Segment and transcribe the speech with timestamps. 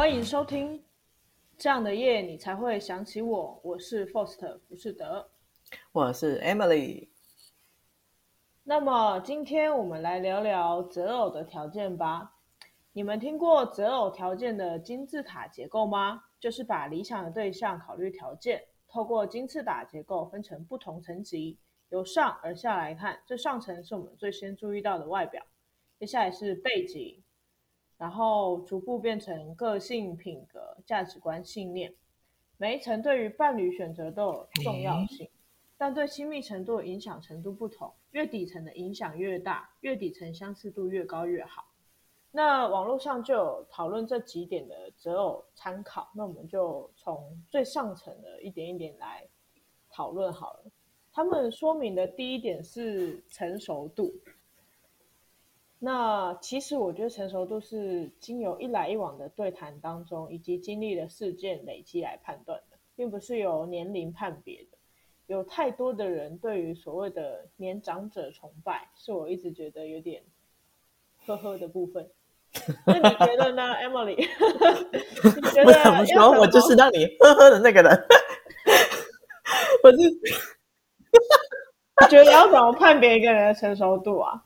[0.00, 0.82] 欢迎收听
[1.58, 3.60] 这样的夜，你才会想起我。
[3.62, 5.30] 我是 Fost，不是德，
[5.92, 7.10] 我是 Emily。
[8.62, 12.32] 那么今天我们来聊聊择偶的条件吧。
[12.94, 16.22] 你们听过择偶条件的金字塔结构吗？
[16.40, 21.58] 就是把理想的对象考虑条件，透过金字塔结构分成不同层级，
[21.90, 25.44] 由上而下来看，最上层是我们最先注意到的外表，
[25.98, 27.22] 接下来是背景。
[28.00, 31.94] 然后逐步变成个性、品格、价值观、信念，
[32.56, 35.36] 每一层对于伴侣选择都有重要性，嗯、
[35.76, 41.66] 但对亲密程度的影响程度不同，越底层的影响越大，越底层相似度越高越好。
[42.30, 49.28] 那网络上就有讨论这几点的择偶参考，那我们就从最上层的一点一点来
[49.90, 50.64] 讨论好了。
[51.12, 54.10] 他们说明的第一点是成熟度。
[55.82, 64.76] 那其实我觉得成熟度是经由一来一往的对谈当中，以及经历的事件累积来判断的，并不是由年龄判别的。
[65.26, 70.22] 有太多的人对于所谓的年长者崇拜，是我一直觉得有点
[71.24, 72.06] 呵呵的部分。
[72.84, 74.16] 那你觉得呢，Emily？
[75.34, 76.30] 你觉得怎么说？
[76.38, 77.90] 我就是让你呵呵的那个人。
[79.82, 79.96] 我是，
[82.02, 84.44] 你觉得要怎么判别一个人的成熟度啊？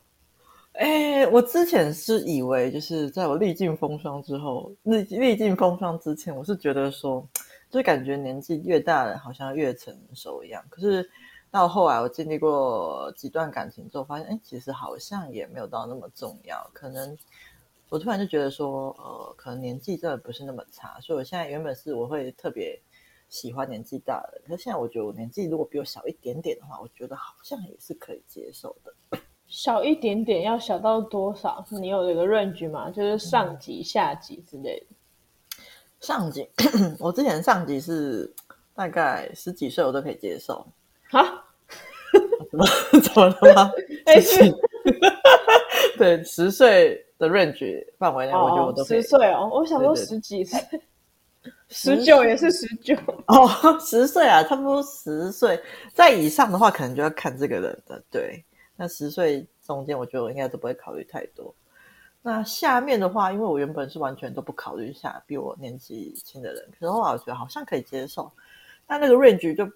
[0.77, 7.25] 哎，我之前是以为，就是在我历尽风霜之后，历历尽风霜之前，我是觉得说，
[7.69, 10.61] 就感觉年纪越大了，好像越成熟一样。
[10.69, 11.09] 可是
[11.49, 16.69] 到后来，我经历过几段感情之后，发现，哎，其实好像也没有到那么重要。
[16.73, 17.17] 可能
[17.87, 20.99] 我突然就觉得说，呃，可能年纪真的不是那么差。
[20.99, 22.77] 所以我现在原本是我会特别
[23.29, 28.93] 喜欢年纪大的，可是现在我觉得我年纪如果比我小一点点的话，我觉得好像也是可以接受的。
[29.47, 31.63] 小一点点，要小到多少？
[31.69, 32.89] 你有这个 range 吗？
[32.89, 34.85] 就是上级、下级之类的。
[36.01, 36.47] 上级，
[36.99, 38.31] 我之前上级是
[38.73, 40.65] 大概十几岁，我都可以接受。
[41.11, 41.43] 啊？
[42.51, 42.65] 怎么
[43.01, 43.71] 怎么了吗？
[45.97, 49.01] 对，十岁的 range 范围内，我觉得我都可以。
[49.01, 50.59] 十岁哦，我想说十几岁，
[51.69, 52.95] 十九也是十九
[53.27, 53.47] 哦，
[53.79, 55.59] 十岁啊，差不多十岁，
[55.93, 58.43] 在以上的话，可能就要看这个人的，对。
[58.75, 61.53] 那十岁中间，我觉得我应该都不会考虑太多。
[62.21, 68.31] 那下面的话，因为我原本是完全都不考虑下比我年纪轻的人，可是后来我觉得好像可以接受。
[68.87, 69.67] 但那个 range 就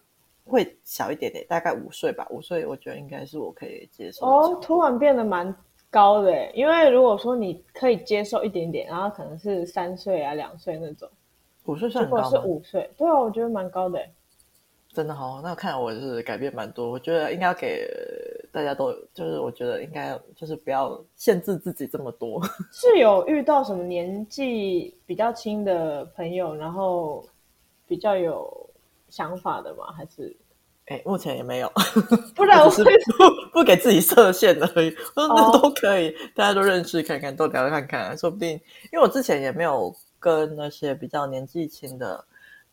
[0.46, 2.28] 会小一点点，大概五岁吧。
[2.32, 4.26] 五岁我觉得应该是我可以接受。
[4.26, 5.56] 哦，突然变得蛮
[5.92, 11.08] 高的诶，因为如果说你可以接受一点点，然后可能是三岁啊、两岁那种，
[11.66, 12.24] 五岁算高吗？
[12.24, 14.12] 如果是五岁，对啊，我觉得蛮高的诶。
[14.92, 16.90] 真的好，那看我就是改变蛮多。
[16.90, 17.88] 我觉得应该要给
[18.52, 22.42] 大家都，就是我觉得应该就是不要限制自己这么多。
[22.74, 27.24] 是有遇到什么年纪比较轻的朋友，然后
[27.88, 28.52] 比较有
[29.10, 29.94] 想法的吗？
[29.96, 30.36] 还是？
[30.88, 31.72] 哎，目前也没有。
[32.36, 32.90] 不然我 是不
[33.54, 34.90] 不给自己设限而已。
[35.16, 38.60] 我说那都可以，大家都认识看看，都聊聊看看，说不定。
[38.92, 42.26] 因为我之前也没有跟那些比较年纪轻的。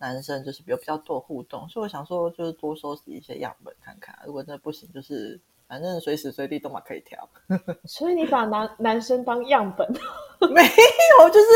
[0.07, 4.17] 男生就是有比较多互动，所以我想说，就是多收集一些样本看看。
[4.25, 7.29] 如果真的不行，就是反正随时随地都嘛可以调。
[7.85, 9.87] 所以你把男男生当样本？
[10.53, 11.47] 没有，就是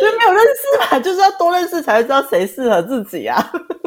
[0.00, 3.36] 就是没有认识嘛，就是要多认识才会知道谁适合自己啊。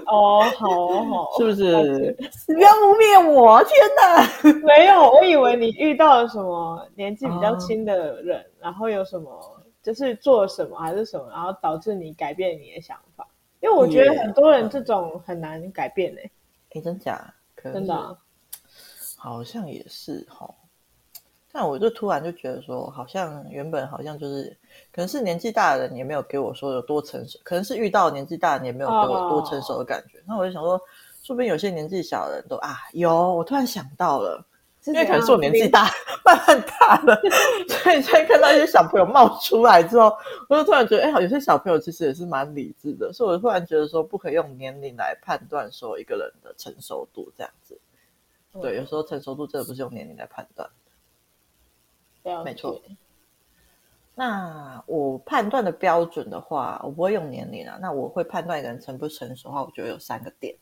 [0.06, 2.16] 哦，好哦，好，是不是？
[2.47, 3.63] 你不要污蔑我！
[3.63, 9.31] 天哪，没有，我以为你遇到了什么年纪比较轻的人，哦、然后有什么
[9.81, 13.25] 就是做什么还是什么，然后导致你改变你的想法。
[13.63, 16.31] 因为我觉得很多人这种很难改变呢、欸。
[16.72, 17.34] 哎、真假？
[17.63, 18.13] 真的、啊？
[19.18, 20.53] 好像也是哈。
[21.50, 24.50] 但我就突然就觉得说，好像原本好像就是，
[24.91, 30.18] 可能是年纪大的人也没有给我说有多成熟，可能是遇到年纪大的人也没有给我多成熟的感觉。
[30.18, 30.27] Oh.
[30.27, 30.77] 那我就想说，
[31.21, 33.33] 说不定有些年纪小的人都啊有。
[33.33, 34.45] 我突然想到了。
[34.85, 35.89] 因为可能是我年纪大，
[36.25, 37.15] 慢慢大了，
[37.68, 40.15] 所以现在看到一些小朋友冒出来之后，
[40.50, 47.80] 我就突然觉得，哎，好，有些小朋友其实也是蛮理智的，所以我突然觉得说，不可以用年龄来判断说一个人的成熟度这样子。
[48.62, 50.69] 对，有时候成熟度真的不是用年龄来判断
[52.24, 52.44] 的。
[52.44, 52.80] 没错。
[54.15, 57.80] 那我判断的标准的话，我不会用年龄啊。
[57.81, 60.56] 那我会判断一个人成不成熟的话，我觉得有三个点。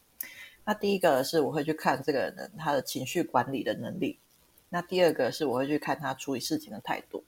[0.64, 4.18] 那第一个是我会去看这个人他的情绪管理的能力，
[4.70, 7.24] 那第二个是我会去看他处理事情的态度，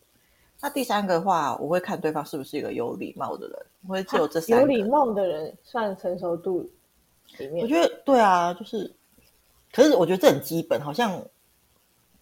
[0.61, 3.57] 那第三个的话我会看对方是不是一个有礼貌的人。
[3.87, 4.61] 我会只有这三个。
[4.61, 6.69] 有礼貌的人算成熟度
[7.37, 7.63] 里面？
[7.63, 8.89] 我觉得对啊，就是，
[9.73, 11.21] 可是我觉得这很基本，好像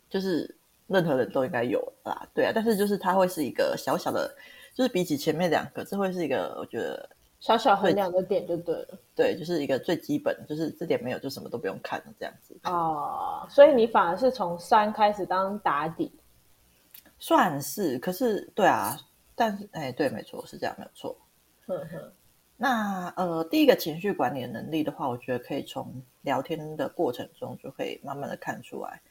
[0.09, 0.55] 就是
[0.87, 2.51] 任何人都应该有啦，对啊。
[2.55, 4.33] 但是就是他会是一个小小的
[4.73, 7.07] 就是比起前面两个，这会是一个我觉得
[7.41, 8.99] 小小衡量的点就对了。
[9.13, 12.57] 对，就是一个最基本，就是这点没有就什么都不用看了这样子。
[12.63, 16.09] 哦，所以你反而是从三开始当打底，
[17.19, 17.99] 算是。
[17.99, 18.95] 可是对啊，
[19.35, 21.17] 但是哎，对，没错，是这样，没有错。
[21.65, 22.13] 哼哼。
[22.55, 29.01] 那呃，第一个情绪管理的能力的话，我觉得可以从聊天的过程中就可以慢慢的看出来。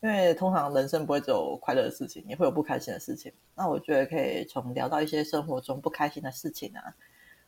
[0.00, 3.30] 因为通常人生不会只有快乐的事情，也会有不开心的事情。
[3.54, 6.94] 那我觉得可以从聊到一些生活中不开心的事情啊，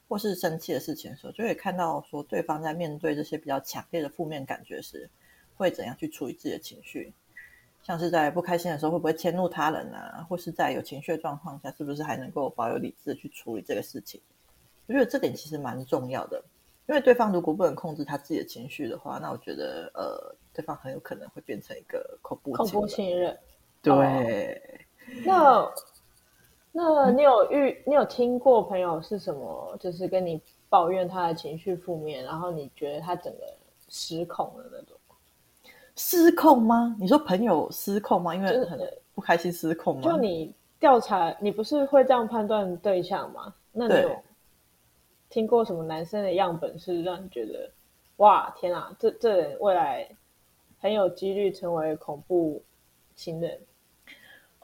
[0.09, 5.09] 或是生气的事情的时候，就可以看到说对方在面对这些比较强烈的负面感觉时，
[5.57, 7.13] 会怎样去处理自己的情绪。
[7.83, 10.27] 像是在不开心的时候，会不会迁怒他人啊？
[10.29, 14.21] 或是在有情绪的状况下，是不是还能够保有理智的去处理这个事情？
[14.87, 16.43] 我觉得这点其实蛮重要的。
[16.89, 23.37] 因为对方如果不能控制他自己的情绪的话，那我觉得呃，对方很有可能会变成一个恐怖恐怖情人。
[23.83, 25.73] 对，哦、 那
[26.77, 29.75] 那你有遇、嗯、你有听过朋友是什么？
[29.81, 30.39] 就是跟你
[30.69, 33.41] 抱怨他的情绪负面，然后你觉得他整个
[33.89, 34.95] 失控的那种？
[35.95, 36.95] 失控吗？
[37.01, 38.35] 你说朋友失控吗？
[38.35, 38.79] 因为很
[39.15, 40.03] 不开心失控吗？
[40.03, 43.55] 就你调查，你不是会这样判断对象吗？
[43.73, 44.15] 那你有？
[45.31, 47.71] 听过什么男生的样本是让你觉得，
[48.19, 50.07] 哇，天啊，这这人未来
[50.79, 52.63] 很有几率成为恐怖
[53.15, 53.59] 情人？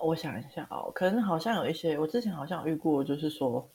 [0.03, 3.67] 我想一下哦，可能好像有一些，我之前好像遇过，就是说，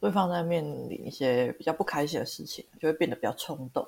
[0.00, 3.86] 对方在面临一些比较不开心的事情，就会变得比较冲动，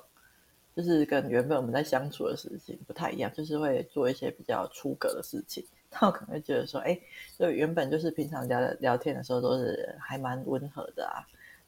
[0.75, 5.65] 就是跟原本我们在相处的事情不太一样，就是会做一些比较出格的事情。
[5.91, 6.99] 那我可能会觉得说，哎，
[7.37, 11.21] 就原本就是平常聊聊天的时候都是还蛮温和的啊。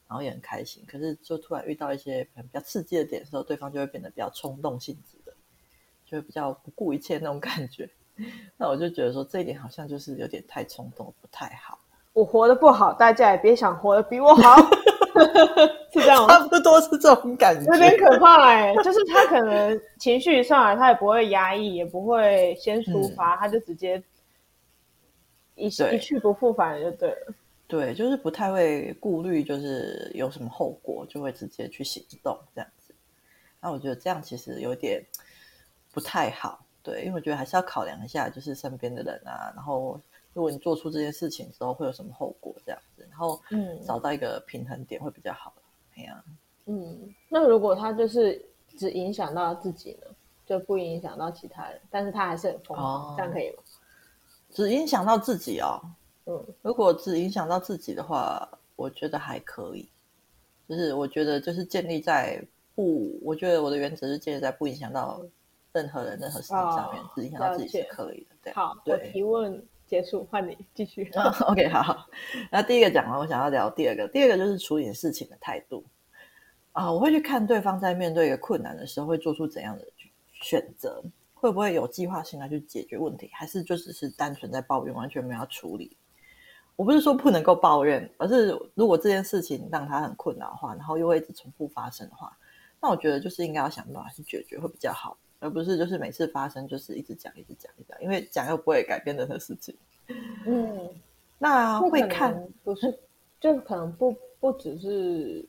[0.06, 5.34] 然后也很开心，可是就突然遇到一些比较刺激的点的时候，对方就会变得比较冲动性质的，
[6.06, 7.90] 就会比较不顾一切那种感觉。
[8.58, 11.80] 那我就觉得说这一点好像就是有点太冲动，不太好。
[12.14, 14.56] 我活得不好，大家也别想活得比我好，
[15.92, 16.38] 是这样吗？
[16.38, 18.84] 差不多是这种感觉，有点可怕哎、欸。
[18.84, 24.02] 就是他可能情绪一上来，他也不会压抑，也不会先抒发，嗯、他就直接
[25.56, 27.34] 一一去不复返就对了。
[27.68, 32.94] 对，就是不太会顾虑，就是有什么后果，就会直接去行动这样子。
[33.60, 35.04] 那我觉得这样其实有点
[35.92, 40.00] 不太好，对，因为我觉得还是要考量一下，就是身边的人啊，然后
[40.34, 45.54] 如果你做出这件事情之后会有什么后果这样子，然后嗯，找到一个平衡点会比较好。
[45.96, 46.24] 哎呀，
[46.66, 48.44] 嗯，那如果他就是
[48.78, 50.08] 只影响到自己呢，
[50.46, 53.64] 就不影响到其他人，但是他还是很疯狂，哦，这样可以吗？
[54.52, 55.82] 只影响到自己哦。
[56.26, 59.88] 嗯，如果只影响到自己的话，我觉得还可以。
[60.68, 62.42] 就是我觉得，就是建立在
[62.74, 65.22] 不，我觉得我的原则是建立在不影响到
[65.74, 68.36] 任何人、任何事情上面，自己想到自己是可以的。
[68.44, 71.10] 对，好，我提问结束，换你继续。
[71.16, 72.08] 哦、OK，好。
[72.52, 74.08] 那第一个讲完，我想要聊第二个。
[74.08, 75.84] 第二个就是处理事情的态度
[76.72, 79.86] 啊，我会去看对方在面对一个困难的时候会做出怎样的
[80.42, 81.04] 选择，
[81.34, 85.96] 会不会有计划性来去解决问题，还是就只是单纯在抱怨，完全没有处理。
[86.76, 92.36] 我不是说不能够抱怨，而是如果这件事情让他很困扰的话，然后又会一直重复发生的话，
[92.82, 99.76] 那我觉得就是应该要想办法去解决会比较好，而不是就是每次发生就是一直讲一直讲一直讲，因为讲又不会改变任何事情。
[100.46, 100.90] 嗯，
[101.38, 102.34] 那会看
[102.64, 102.98] 不是，
[103.42, 105.46] 就可能不不只是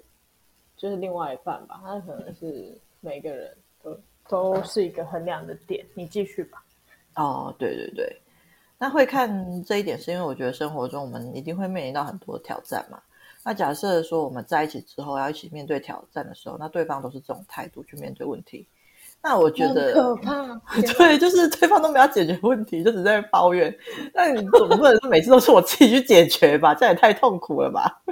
[0.76, 3.98] 就是另外一半吧，他可能是每个人都
[4.28, 5.86] 都是一个衡量的点。
[5.94, 6.62] 你继续吧。
[7.14, 8.20] 哦，对对对。
[8.76, 13.00] 那会看这一点，是因为我觉得生活中我们一定会面临到很多挑战嘛。
[13.44, 18.66] 那假设说我们在一起之后要一起面对挑战的时候，那对方都是这种态度去面对问题，
[19.24, 20.44] 那我觉得可怕。
[20.98, 23.74] 对，就是对方都没有解决问题，就只在抱怨。
[24.12, 26.74] 那你总不能每次都是我自己去解决吧？
[26.74, 28.02] 这也太痛苦了吧？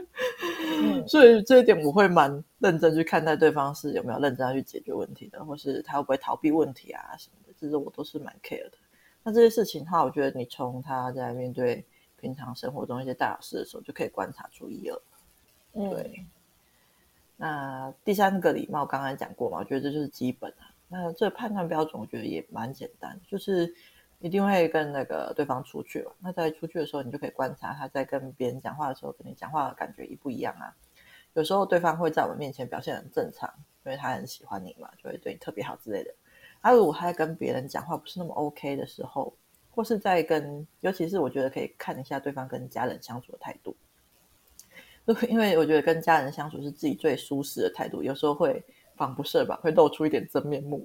[0.83, 8.79] 嗯，所以这一点我会蛮认真去看待对方是有没有认真要去解决问题的，或是他会不会逃避问题啊什么的，其实我都是蛮 care 的。
[9.23, 11.85] 那这些事情的话，我觉得你从他在面对
[12.19, 14.99] 平常生活中一些大小事的时候，就可以观察出一二。
[15.75, 16.25] 嗯，对。
[17.37, 20.72] 那第三个礼貌，刚刚讲过嘛，我觉得这就是基本啊。
[20.93, 23.75] 那这判断标准，我觉得也蛮简单，就是
[24.19, 26.13] 一定会跟那个对方出去嘛。
[26.19, 30.77] 那在出去的时候，你就可以观察他在跟别人讲话的时候，跟你讲话的感觉一不一样啊。
[31.33, 33.51] 有时候对方会在我们面前表现很正常，
[33.87, 36.15] 因为他很喜欢你嘛，就会对你特别好之类的。
[36.61, 39.35] 他、如果他在跟别人讲话不是那么 OK 的时候，
[39.71, 43.75] 或是在跟，尤其是我觉得可以看一下对方跟家人相处的态度，
[45.27, 48.63] 因为我觉得跟家人相处是自己最舒适的态度，有时候会
[49.03, 50.85] 防不胜防，会露出一点真面目。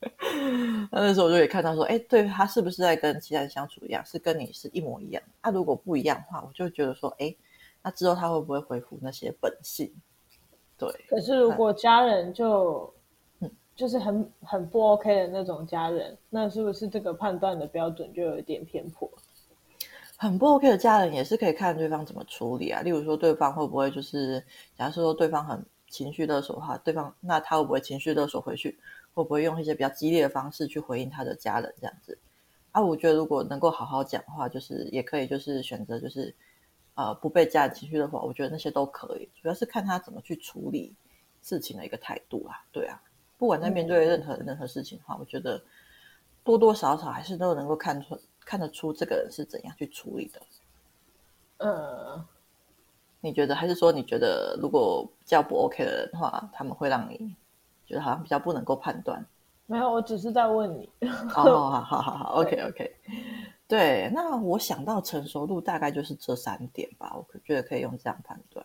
[0.90, 5.22] 那那时候我就可以看到说，哎，对他是不是在跟其他人相处一样，是跟你是一模一样？
[5.42, 7.36] 他、啊、如果不一样的话，我就觉得说，哎，
[7.82, 9.92] 那之后他会不会恢复那些本性？
[10.78, 10.88] 对。
[11.06, 12.90] 可是如果家人就，
[13.40, 19.06] 嗯，就是很很不 OK 的那种家人，那是不是这个判断的标准就有一点偏颇？
[20.16, 22.80] 很不 OK 的家人也是可以看对方怎么处理啊。
[22.80, 24.42] 例如说，对方会不会就是，
[24.76, 28.78] 假如说对方很情绪勒索的话，对方那他会不会情绪勒索回去？
[29.12, 32.16] 会不会用一些比较激烈的方式去回应他的家人这样子？
[32.70, 36.32] 啊，我觉得如果能够好好讲话，就是也可以，就是选择就是
[36.94, 39.28] 呃不被家人情绪的话，我觉得那些都可以。
[39.42, 40.94] 主要是看他怎么去处理
[41.42, 42.64] 事情的一个态度啦。
[42.70, 43.02] 对啊，
[43.36, 45.60] 不管在面对任何、嗯、任何事情的话，我觉得
[46.44, 50.40] 多多少少还是都能够看出看得出这个人是怎样去处理的。
[51.58, 52.24] 呃，
[53.20, 57.34] 你觉得还是说你觉得如果比较不 OK 的人的话，他们会让你？
[57.86, 59.26] 觉得好像比较不能够判断，
[59.66, 60.88] 没有，我只是在问你。
[61.28, 62.96] 好好好好好好，OK OK。
[63.66, 68.64] 对，那我想到成熟度大概就是这三点吧，我觉得可以用这样判断。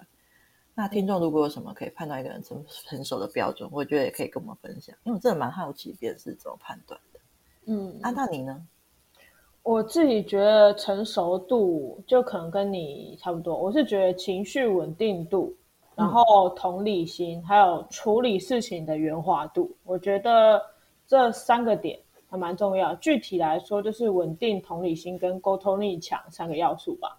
[0.76, 7.20] 那听众如果有什么可以判断一个人成成熟的标准，我觉得也可以跟我们分享，因为我真的蛮好奇别人是怎么判断的。
[7.66, 8.64] 嗯，啊，那你呢？
[9.66, 15.52] 我自己觉得成熟度就可能跟你差不多，我是觉得情绪稳定度。
[15.96, 20.62] 然后同理心，还有处理事情的圆滑度，我觉得
[21.08, 21.98] 这三个点
[22.30, 22.94] 还蛮重要。
[22.96, 27.18] 具体来说，就是稳定、同理心跟沟通力强三个要素吧。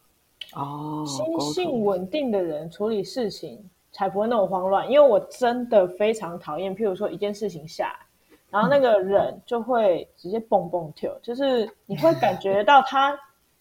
[0.55, 3.59] 哦，心性稳定的人处理事情
[3.91, 4.89] 才不会那么慌乱。
[4.89, 8.06] 因为我真的非常讨厌，譬如说一件事情下来，
[8.51, 13.19] 然后那个人就会直接蹦蹦跳，就是你会感觉到他。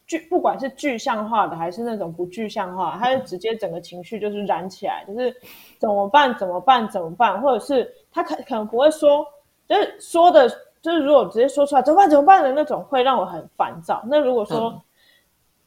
[0.08, 5.36] 具不管是具象化的还是那种不具象化，他就直接整个情绪就是燃起来，就是
[5.80, 6.32] 怎么办？
[6.38, 6.88] 怎么办？
[6.89, 7.42] 怎么办？
[7.42, 9.25] 或者是他可可能不会说，
[9.68, 10.48] 就是说的，
[10.80, 12.08] 就是如果直接说出来怎么办？
[12.08, 14.04] 怎么办的那种，会让我很烦躁。
[14.06, 14.80] 那如果说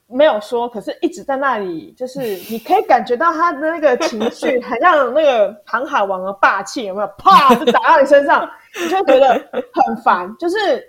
[0.09, 2.19] 没有说，可是一直在那里，就是
[2.51, 7.07] 你可以感觉到他的那个情绪，很像那个航海王的霸气，有没有？
[7.17, 8.49] 啪 就打到你身上，
[8.81, 9.33] 你就觉得
[9.85, 10.85] 很烦，就是。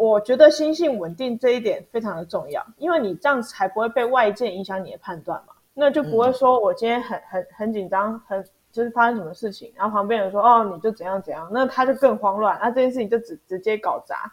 [0.00, 14.32] 我觉得心性稳定这一点非常的重要，因为你这样才不会被外界影响你的判断嘛，那就不会说我今天很很很紧张，很就是发生什么事情，然后旁边人说哦你就怎样怎样，那他就更慌乱，那这件事情就直直接搞砸。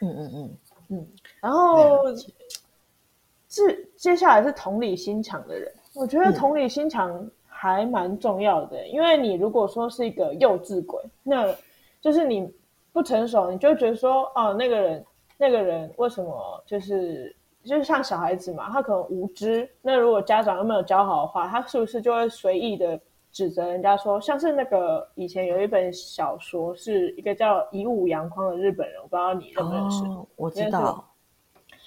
[0.00, 0.56] 嗯嗯嗯
[0.90, 1.06] 嗯，
[1.40, 2.04] 然后
[3.52, 11.54] 是接下来是同理心强的人，我觉得同理心强还蛮重要的，因为你如果说是一个幼稚鬼，那
[12.00, 12.52] 就是你。
[12.94, 15.02] 不成熟，你就会觉得说，哦，那个人，
[15.38, 19.66] 那个人为什么就是就是像小孩子嘛，他可能无知。
[19.80, 30.04] 那如果家长又没有教好的话，他是不是就会随意的指责人家说，像是那个以前有一本小说，是一个叫以武扬匡的日本人，我不知道你认不认识？
[30.04, 31.02] 哦，我知道，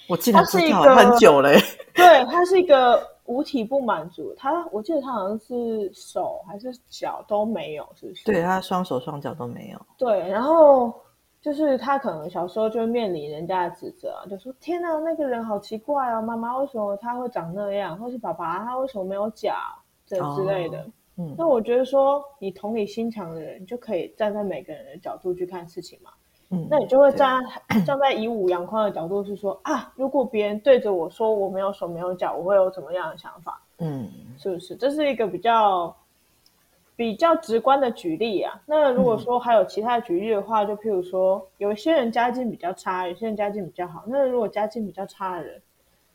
[0.08, 1.58] 我记得他是一个很久嘞。
[1.94, 8.24] 对，他是一个五体不满足，他我记得他好像是手还是脚都没有，是不是？
[8.24, 9.80] 对，他双手双脚都没有。
[9.96, 10.94] 对，然后
[11.40, 19.54] 就是他可能小时候就面临人家的指责啊，就说天哪，那个人好奇怪啊，妈妈为什么他会长那样，或是爸爸他为什么没有脚
[20.06, 20.78] 这之类的。
[20.78, 20.84] 哦，
[21.18, 26.10] 嗯，那我觉得说你同理心强的人，就可以站在每个人的角度去看事情嘛。
[26.56, 33.60] 嗯，那你就会站在站在以武扬宽的角度是说啊，如果别人对着我说我没有手没有脚，我会有怎么样的想法？
[33.78, 34.08] 嗯，
[34.38, 34.74] 是不是？
[34.74, 35.94] 这是一个比较
[36.96, 38.58] 比较直观的举例啊。
[38.64, 44.02] 那如果说还有其他举例的话，就譬如说，有些人家境比较差，有些人家境比较好。
[44.06, 45.60] 那如果家境比较差的人，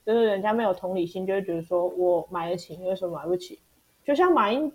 [0.03, 3.59] 就是人家没有同理心，就会觉得说我买得起，你为什么买不起？
[4.03, 4.71] 就像马英。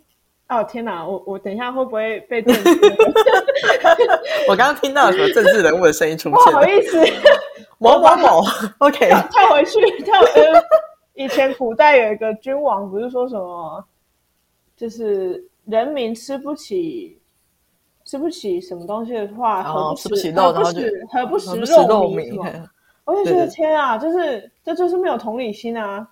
[0.49, 2.69] 哦天哪，我我等一下会不会被政治？
[4.47, 6.35] 我刚刚听到什么政治人物的声音出现？
[6.53, 6.99] 不好意思，
[7.79, 8.41] 某某某
[8.77, 10.41] ，OK， 跳回去，跳回去。
[11.15, 13.83] 以前古代有一个君王，不是说什么，
[14.77, 17.19] 就是人民吃不起，
[18.05, 22.63] 吃不起什么东西的话，哦、吃不起肉，然后就何不食肉糜？
[23.03, 26.07] 我就觉得天啊，就是这就是没有同理心啊，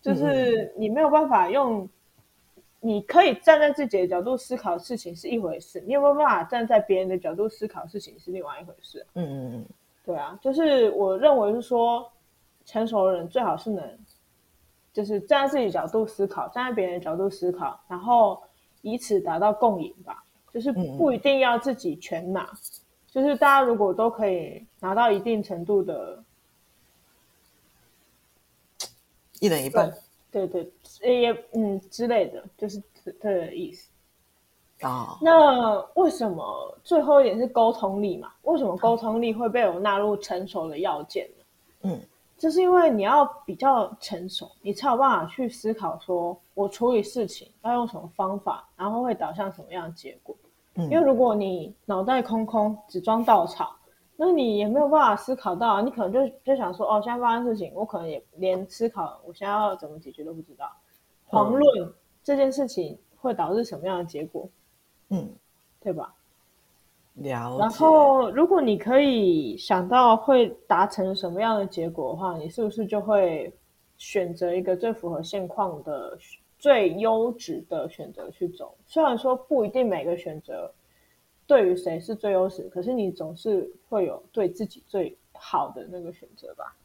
[0.00, 1.88] 就是你没有办法用。
[2.80, 9.06] 你可以站在自己的角度思考事情是一回事，你有没有办法站在别人的角度思考事情是另外一回事？
[9.14, 9.66] 嗯嗯嗯，
[10.04, 12.10] 对啊，就是我认为是说，
[12.64, 13.98] 成熟的人最好是能，
[14.92, 18.42] 就是站在自己角度思考，站在别人的角度思考，然后
[18.82, 20.24] 以此达到共赢吧。
[20.52, 22.58] 就是不一定要自己全拿，嗯、
[23.06, 26.20] 就是大家如果都可以拿到一定程度的，
[29.38, 29.94] 一人一半。
[30.30, 30.72] 对对，
[31.02, 33.88] 也嗯之类的，就是这个意思。
[34.82, 38.30] 哦，那为什么最后一点是沟通力嘛？
[38.42, 41.44] 为什么沟通力会被我纳入成熟的要件呢？
[41.82, 42.00] 嗯，
[42.38, 50.34] 就是因为你要比较成熟，你才有办法去思考，说我处理事情要用什么方法，然后会导向什么样的结果。
[50.76, 53.76] 嗯，因为如果你脑袋空空，只装稻草，
[54.22, 60.70] 那你也没有办法思考到，你可能就就想说，哦，现在发生事情，我可能也连思考我现在要怎么解决都不知道，
[61.30, 61.90] 遑论
[62.22, 64.46] 这件事情会导致什么样的结果。
[65.08, 65.26] 嗯，
[65.80, 66.14] 对吧？
[67.14, 67.58] 了解。
[67.60, 73.50] 然后，如果你可以想到会达成什么样的结果的话，你是不是就会
[73.96, 76.18] 选择一个最符合现况的、
[76.58, 78.76] 最优质的选择去走？
[78.84, 80.70] 虽然说不一定每个选择
[81.50, 86.76] 对于谁是最优势，可是你总是会有对自己最好的那个选择吧？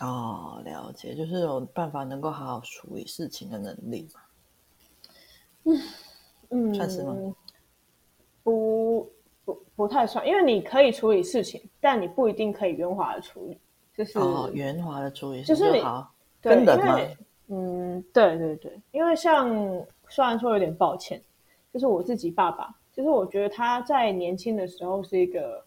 [0.00, 4.20] 哦，了解，就是有办法能够好好处理事情的能力嘛？
[5.62, 5.80] 嗯
[6.48, 7.16] 嗯，算是吗？
[8.42, 9.08] 不
[9.44, 13.60] 不不太算，因为你可以处理事情，但你不一定可以圆滑的处理。
[13.96, 16.12] 就是哦，圆滑的处理就是好，
[16.42, 16.98] 对，真的吗？
[17.46, 19.48] 嗯，对对对，因为像
[20.08, 21.22] 虽然说有点抱歉，
[21.72, 25.64] 就是我自己爸爸，就是我觉得他在年轻的时候是一个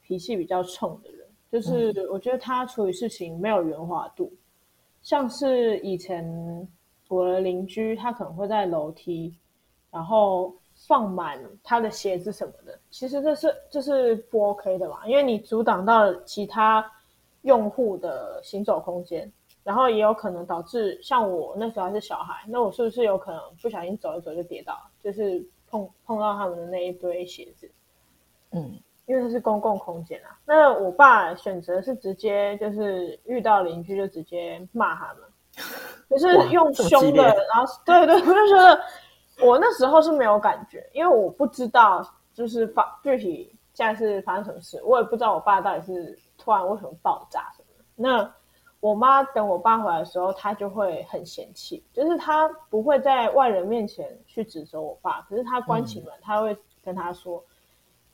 [0.00, 4.38] 脾气比较冲的人，就是我觉得他处理事情没有圆滑度，嗯、
[5.02, 6.66] 像是以前
[7.08, 9.36] 我的邻居，他可能会在楼梯，
[9.90, 10.54] 然后。
[10.88, 16.84] 放满他的鞋子什么的，其实这是这是不 OK 的嘛，因为你阻挡到了其他
[17.42, 19.30] 用户的行走空间，
[19.62, 27.68] 然后也有可能导致像我那时候还是小孩，那我是不是有可能不小心走一走就跌倒，就是碰碰到他们的那一堆鞋子？
[28.52, 30.38] 嗯，因为这是公共空间啊。
[30.46, 35.22] 那我爸选择是直接就是遇到邻居就直接骂他们，
[36.08, 38.80] 就是用凶的，然后对对，我就觉得。
[39.40, 47.84] 我那时候是没有感觉，因为我不知道就是发具体现在是发生什么事，我也不知道我爸到底是突然为什么爆炸什么的。
[47.96, 48.34] 那
[48.82, 57.38] 我妈等我爸回来的时候，她就会很嫌弃，就是她不会在外人面前去指责我爸，可是她关起门，她会跟他说：“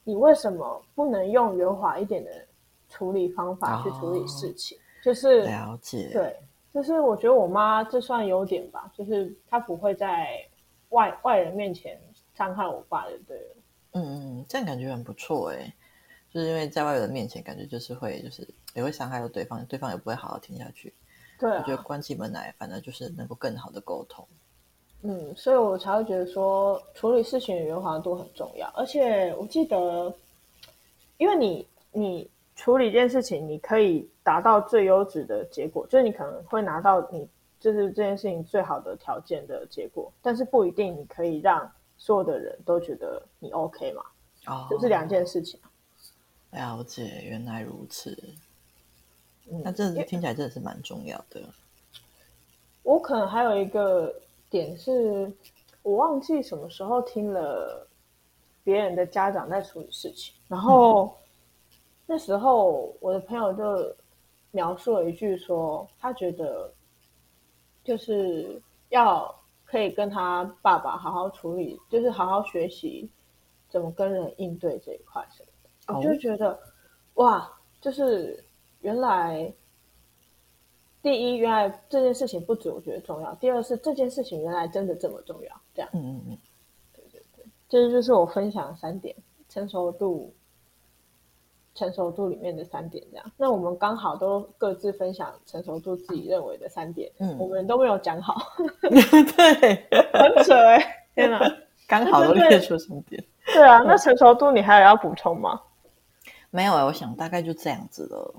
[0.05, 2.31] 嗯、你为什么不能用圆滑一点的
[2.91, 6.37] 处理方法去处理事情？”哦、就是了解，对，
[6.73, 10.47] 就是我觉得我妈这算优点吧，就是她不会在。
[10.91, 12.01] 外外人面前
[12.35, 13.57] 伤害我爸就对了。
[13.93, 15.71] 嗯嗯，这样感觉很不错哎，
[16.39, 20.95] 就是因为在外人面前感觉就是会就是也会伤害到对方，对方也不会好好听下去。
[21.37, 24.25] 对啊，我觉得关起门来，反正就是能够更好的沟通。
[25.03, 28.71] 嗯，所以我才会觉得说处理事情的圆滑度很重要。
[28.77, 30.15] 而且我记得，
[31.17, 37.29] 因为你你处理一件事情，你可以达到最优质的结果，就是你可能会拿到你。
[37.61, 44.03] 就是这件事情最好的条件的结果，但是不一定你可以让所有的人都觉得你 OK 嘛？
[44.47, 45.59] 哦，这是两件事情。
[46.51, 48.17] 了解，原来如此。
[49.51, 51.43] 嗯，那这听起来真的是蛮重要的。
[52.83, 54.15] 我可能还有一个
[54.51, 55.33] 点是，
[55.83, 57.87] 我忘记什么时候听了
[58.65, 61.11] 别人的家长在处理事情，然后、嗯、
[62.07, 63.97] 那时候我的朋友就
[64.51, 66.73] 描述了一句说，他觉得。
[67.85, 69.35] 就是要
[69.65, 73.09] 可以跟他爸爸好好处理，就是好好学习
[73.71, 75.27] 怎么跟人应对这一块。
[75.89, 76.59] 我就觉得，
[77.15, 78.45] 哇，就是
[78.81, 79.53] 原来
[81.03, 85.61] 第一，原来这件事情不止我觉得重要；第二是这件事情原来真的这么重要。
[85.75, 86.39] 这样，嗯嗯嗯，
[86.95, 89.15] 对对对，这就是我分享的三点
[89.49, 90.35] 成熟度。
[91.75, 98.35] 成熟度里面的三点，这样，那我们刚好都各自分享成熟度自己认为的三点，嗯，我们都没有讲好，
[98.83, 101.39] 对，很扯哎、欸，天哪，
[101.87, 103.25] 刚好都列出三点，
[103.55, 105.61] 对啊，那成熟度你还有要补充吗？
[106.51, 108.35] 没有哎，我想大概就这样子了。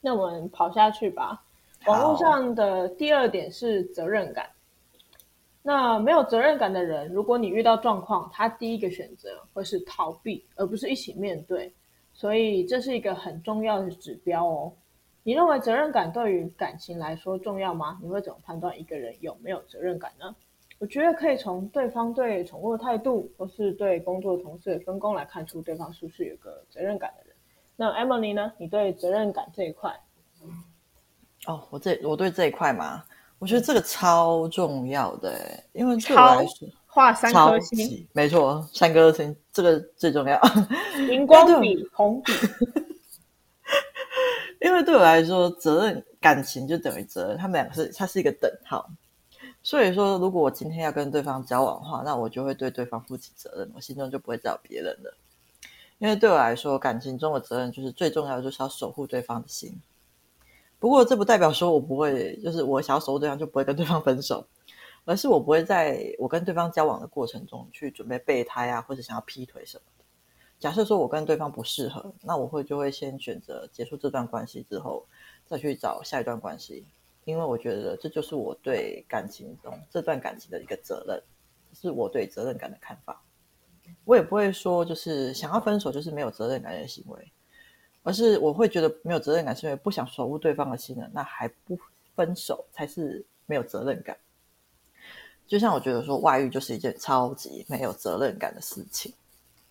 [0.00, 1.42] 那我们跑下去吧。
[1.86, 4.48] 网络上的第二点是责任感。
[5.62, 11.72] 那没有责任感的人，如果你遇到状况，他第一个选择会是逃避，而不是一起面对。
[12.12, 14.72] 所以这是一个很重要的指标哦。
[15.22, 17.98] 你认为责任感对于感情来说重要吗？
[18.02, 20.34] 你会怎么判断一个人有没有责任感呢？
[20.78, 27.33] 我觉得可以从对方对宠物的态度，或是对工作同事的分工来看出对方是不是有个责任感的人。
[27.76, 28.52] 那 Emily 呢？
[28.58, 29.92] 你对责任感这一块？
[31.46, 33.04] 哦，我这我对这一块嘛，
[33.38, 36.68] 我觉得这个超重要的，因为对我来说。
[36.86, 40.40] 画三颗星，没错，三颗星，这个最重要。
[41.10, 42.32] 荧光笔、红笔，
[44.62, 48.88] 因为对我来说，责任感情就等于责任，他们两个是，它是一个等号。
[49.60, 55.12] 所以说，如果我今天要跟对方交往的话，那我就会对对方负起责任，我心中就不会再有别人了。
[56.04, 59.80] 因为对我来说，感情中的责任就是最重要的，就是要守护对方的心。
[60.78, 64.46] 不过，这不代表说我不会，就是我想要守护对方就不会跟对方分手，
[65.06, 70.04] 而是我不会在我跟对方交往的过程中去准备备胎啊，或者想要劈腿什么的。
[70.58, 75.06] 假设说我跟对方不适合，那我会就会先选择结束这段关系之后，
[75.46, 76.84] 再去找下一段关系。
[77.24, 81.22] 因为我觉得这就是我对感情中这段感情的一个责任，
[81.72, 83.22] 是我对责任感的看法。
[84.04, 87.32] 我也不会说就是想要分手就是没有责任感的行为，
[88.02, 91.78] 而是我会觉得没有责任感是因为不想守护对方的心了，那还不
[92.14, 94.16] 分手才是没有责任感。
[95.46, 99.12] 就像我觉得说外遇就是一件超级没有责任感的事情。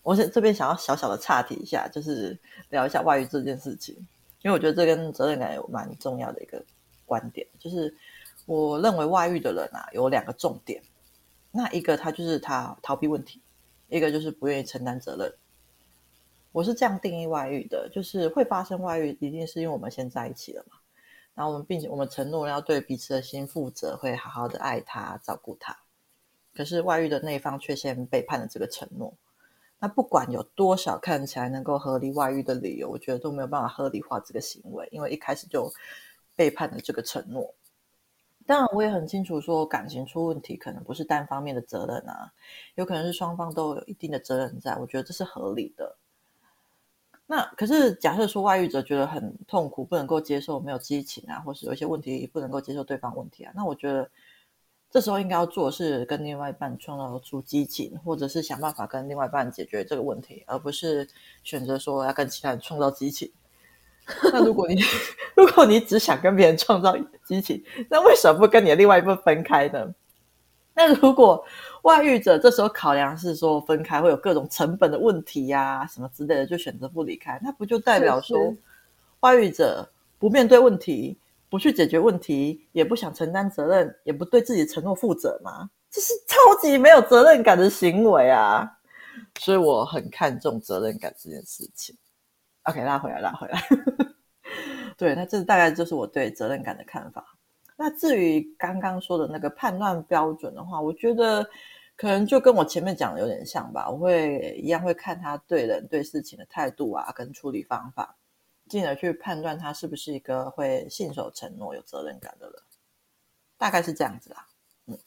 [0.01, 2.37] 我这边想要小小的岔题一下，就是
[2.69, 3.95] 聊一下外遇这件事情，
[4.41, 6.63] 因为我觉得这跟责任感有蛮重要的一个。
[7.05, 7.93] 观点就是，
[8.45, 10.81] 我认为外遇的人啊有两个重点，
[11.51, 13.41] 那一个他就是他逃避问题，
[13.95, 15.33] 一个就是不愿意承担责任。
[16.51, 20.77] 我是这样定义外遇的，就是会发生外遇，一定是因为我们先在一起了嘛，
[21.35, 25.77] 然后我们并且我们承诺要对彼此的心负责，会好好的爱他、照顾他。
[26.53, 29.13] 可是外遇的那一方却先背叛了这个承诺，
[29.79, 35.71] 那不管有多少看起来能够合理外遇的理由，我觉得都没有办法合理化这个行为，因为一开始就。
[36.35, 37.53] 背叛了这个承诺，
[38.45, 42.31] 当然我也很清楚，说感情出问题可能不是单方面的责任啊，
[42.75, 45.95] 有可能是双方都有一定的责任在，我觉得这是合理的。
[47.25, 54.09] 那可是假设说外遇者觉得很痛苦，不能够接受没有激情啊，或是有一些问题不能够接受对方问题啊，那我觉得
[54.91, 61.07] 这时候应该要做的是跟另外一半创造出激情，或者是想办法跟另外一半解决这个问题，而不是
[61.43, 63.31] 选择说要跟其他人创造激情。
[64.31, 64.81] 那如果你
[65.35, 69.93] 如果你只想跟别人创造激情，那为什么不跟你的另外一半分开呢？
[70.73, 71.43] 那如果
[71.83, 78.55] 外遇者这时候考量是说分开会有各种成本的问题呀、啊，什么之类的，就选择不离开，那不就代表说
[79.19, 79.87] 外遇者
[80.17, 81.17] 不面对问题，
[81.49, 85.69] 不去解决问题，也不想承担责任，也不对自己承诺负责吗？
[85.91, 88.67] 这是超级没有责任感的行为啊！
[89.39, 91.95] 所以我很看重责任感这件事情。
[92.63, 93.61] OK，拉回来，拉回来。
[94.97, 97.37] 对，那这大概就是我对责任感的看法。
[97.75, 101.43] 那至于刚刚说的那个判断标准的话，我觉得
[101.97, 103.89] 可能就跟我前面讲的有点像吧。
[103.89, 108.15] 我会一样会看他对人对事情的态度啊，跟处理方法，
[108.69, 112.55] 进而去判断他是不是一个会信守承诺、有责任感的人。
[113.57, 114.47] 大概是这样子啦。
[114.85, 114.97] 嗯，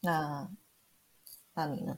[0.00, 0.50] 那
[1.54, 1.96] 那你呢？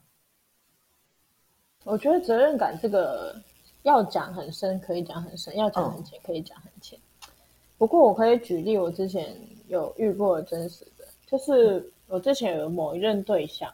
[1.87, 3.41] 我觉得责任感这个
[3.85, 6.99] 要讲很深，可以讲很深；要讲很浅，可以讲很浅。
[6.99, 7.31] 哦。
[7.79, 9.37] 不过我可以举例，我之前
[9.69, 13.73] 有遇过真实的，就是我之前有某一任对象，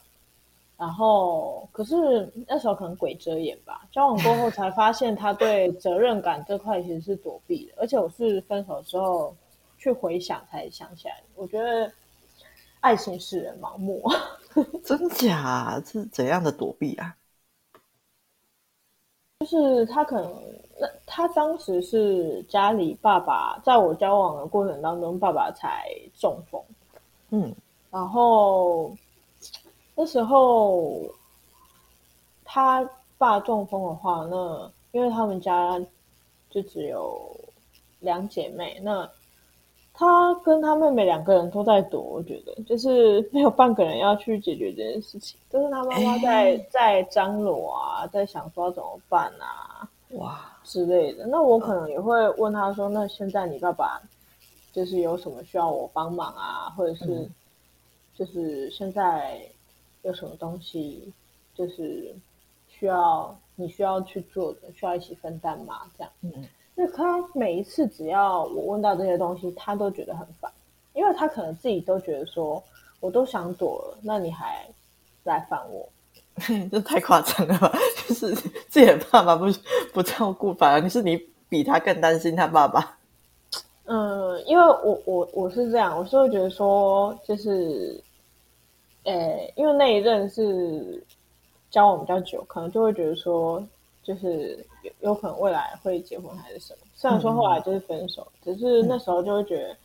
[0.77, 9.35] 然后可是那时候可能鬼遮眼吧，交往过后才发现他对责任感这块其实是躲避的，而且我是分手之后
[9.79, 11.91] 去回想才想起来，我觉得
[12.81, 14.03] 爱情使人盲目，
[14.85, 15.83] 真假？
[15.87, 17.17] 是怎样的躲避啊？
[19.43, 20.33] 就是他可能，
[20.79, 26.63] 那他当时是家里爸爸，在我交往的过程当中，爸爸才中风，
[27.31, 27.53] 嗯，
[27.91, 28.95] 然后
[29.97, 31.03] 那时候
[32.45, 35.77] 他爸中风的话，那因为他们家
[36.49, 37.37] 就只有
[37.99, 39.11] 两姐妹，那。
[39.95, 51.27] 他跟他妹妹两个人都在躲，我觉得就是没有半个人要去解决这件事情，都是他妈妈在、欸、在张罗啊，在想说要怎么办啊，哇之类的。
[51.27, 54.01] 那我可能也会问他说：“那现在你爸爸
[54.73, 57.29] 就是有什么需要我帮忙啊，或者是
[58.17, 59.41] 就是现在
[60.03, 61.13] 有什么东西
[61.55, 62.15] 就是
[62.67, 66.49] 需要你需要去做的，需要一起分担吗？”这样，嗯。
[66.75, 70.51] 那他每一次只要我问到这些东西，他都觉得很烦，
[70.95, 72.63] 因为他可能自己都觉得说，
[73.01, 74.67] 我都想躲了，那你还
[75.25, 75.89] 来烦我，
[76.71, 77.73] 这太夸张了吧？
[78.09, 79.47] 就是自己的爸爸不
[79.93, 81.17] 不照顾，反而你是你
[81.49, 82.99] 比他更担心他爸爸。
[83.85, 88.03] 嗯，因为我我我是这样，我是会觉得说，就是，
[89.05, 91.05] 诶，因为那一任是
[91.71, 93.63] 交往比较久，可能就会觉得说。
[94.05, 96.87] 就是有有可能未来会结婚还是什么？
[96.95, 99.77] 虽然说后来就是分手，嗯、只是那时候就会觉得，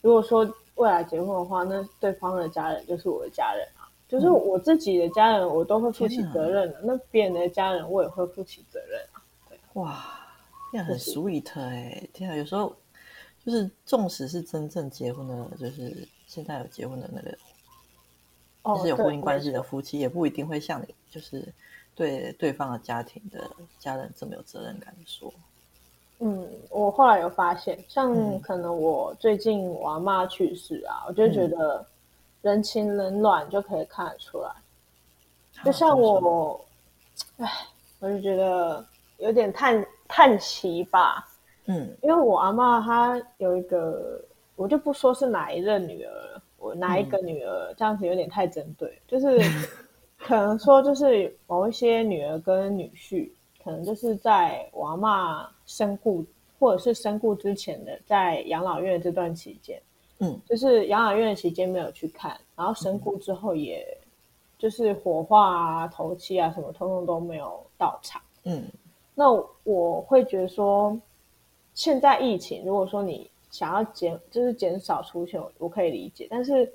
[0.00, 0.44] 如果说
[0.76, 6.80] 未来结婚的话，那对方的家人就是我的家人啊，就是我自己的家人，我都会负起责任的。
[6.82, 9.22] 那别人的家人，我也会负起责任啊。
[9.48, 10.04] 对，哇，
[10.70, 12.10] 这样很 sweet 哎、欸！
[12.12, 12.74] 天啊，有时候
[13.44, 17.36] 就是纵使是真正结婚的，就是现在有结婚的那个，
[18.62, 21.52] 哦，就是有婚姻关系的夫妻，也不一定会像你，就是
[21.94, 25.32] 对对方的家庭的家人这么有责任感的说。
[26.24, 31.84] 嗯，我后来有发现，像可能我最近我阿妈去世啊，嗯、我就觉得
[32.42, 34.50] 人情冷暖就可以看得出来。
[35.56, 36.64] 嗯、就像我，
[37.38, 37.66] 哎，
[37.98, 38.84] 我就觉得
[39.18, 41.28] 有点叹叹息吧。
[41.66, 44.20] 嗯，因为我阿妈她有一个，
[44.54, 49.40] 我就不说是哪一任女儿，我哪一个女儿、嗯、这样子有点太针对，就是
[50.24, 53.30] 可能说就是某一些女儿跟女婿。
[53.64, 56.24] 可能就是在我阿嬷身故，
[56.58, 59.80] 或者是身故之前的，在养老院这段期间，
[60.18, 63.86] 嗯，就是养老院的期间没有去看，然后身故之后，也
[64.58, 68.64] 就是火化啊、头七啊什么，通通都没有到场，嗯，
[69.14, 69.30] 那
[69.62, 71.00] 我会觉得说，
[71.72, 76.68] 现在疫情，如果说你想要减，就是减少出现，我可以理解，但是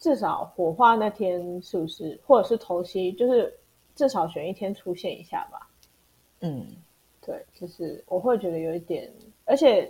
[0.00, 3.54] 至少火化那天是不是，或者是头七，就是
[3.94, 5.68] 至少选一天出现一下吧。
[6.40, 6.66] 嗯，
[7.20, 9.12] 对，就是我会觉得有一点，
[9.44, 9.88] 而且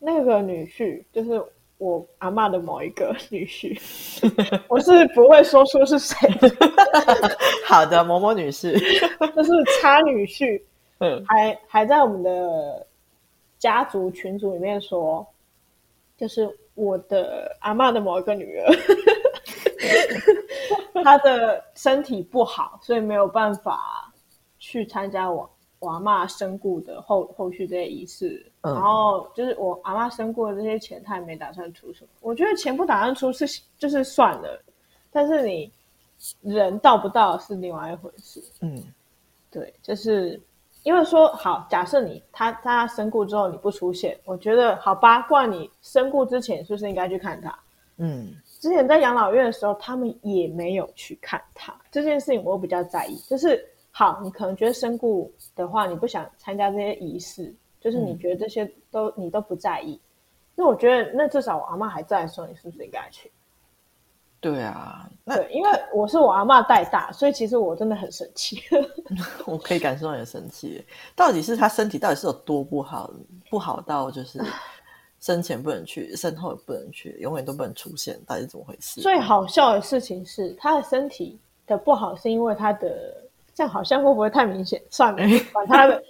[0.00, 1.40] 那个女婿就是
[1.78, 3.80] 我阿妈的某一个女婿，
[4.68, 6.16] 我是不会说出是谁。
[7.64, 8.72] 好的，某某女士，
[9.34, 10.60] 就是差女婿，
[10.98, 12.84] 嗯，还还在我们的
[13.60, 15.24] 家族群组里面说，
[16.16, 18.72] 就是我的阿妈的某一个女儿，
[21.04, 24.12] 她的身体不好，所以没有办法
[24.58, 25.48] 去参加我。
[25.80, 32.08] 我阿妈身故的后后续这些仪式，嗯、然后就是我阿妈身故的这些钱，他也没打算出什么。
[32.20, 34.62] 我觉得钱不打算出是就是算了，
[35.10, 35.72] 但是你
[36.40, 38.40] 人到不到是另外一回事。
[38.60, 38.80] 嗯，
[39.50, 40.40] 对，就是
[40.84, 47.58] 因为说好，假设你他他身故之后你不出现，我觉得好吧，不然你身故之前是不是应该去看他？
[47.96, 53.68] 嗯，之前在养老院的时候，他们也没有去看他，这件事情我比较在意，就是。
[53.94, 60.00] 好，你可能觉得身故的话，你不想参加这些仪式，就是你觉得这些都、嗯、你都不在意。
[60.54, 63.30] 那我觉得，那至少我阿妈还在的时候，你是不是应该去？
[64.40, 68.62] 对啊，对，因为我是我阿妈带大，所以其实我真的很生气。
[69.44, 70.82] 我可以感受到你的生气，
[71.14, 73.12] 到底是他身体到底是有多不好，
[73.50, 74.42] 不好到就是
[75.22, 79.00] 生前不能去，身后也不能去，永远都不能出现，到底是怎么回事？
[79.00, 83.16] 最好笑的事情是，他的身体的不好是因为他的。
[83.54, 84.80] 这样好像会不会太明显？
[84.88, 85.18] 算了，
[85.52, 86.02] 管他的，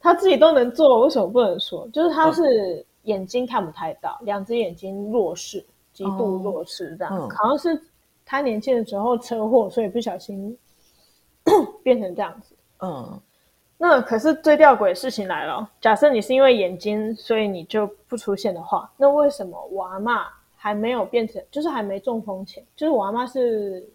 [0.00, 1.86] 他自己都能做，为什么不能说？
[1.92, 7.78] 就是他是眼睛看不太到，两只眼睛弱视，极度弱视，这样、哦、好像是
[8.24, 10.56] 他年轻的时候车祸，所以不小心
[11.84, 12.56] 变成这样子。
[12.78, 13.20] 嗯，
[13.78, 23.88] 那可是最吊诡的事情来了，假设你是因为眼睛，所以你就不出现的话，那为什么我阿妈还没有变成，就是还没中风前，就是我阿妈是。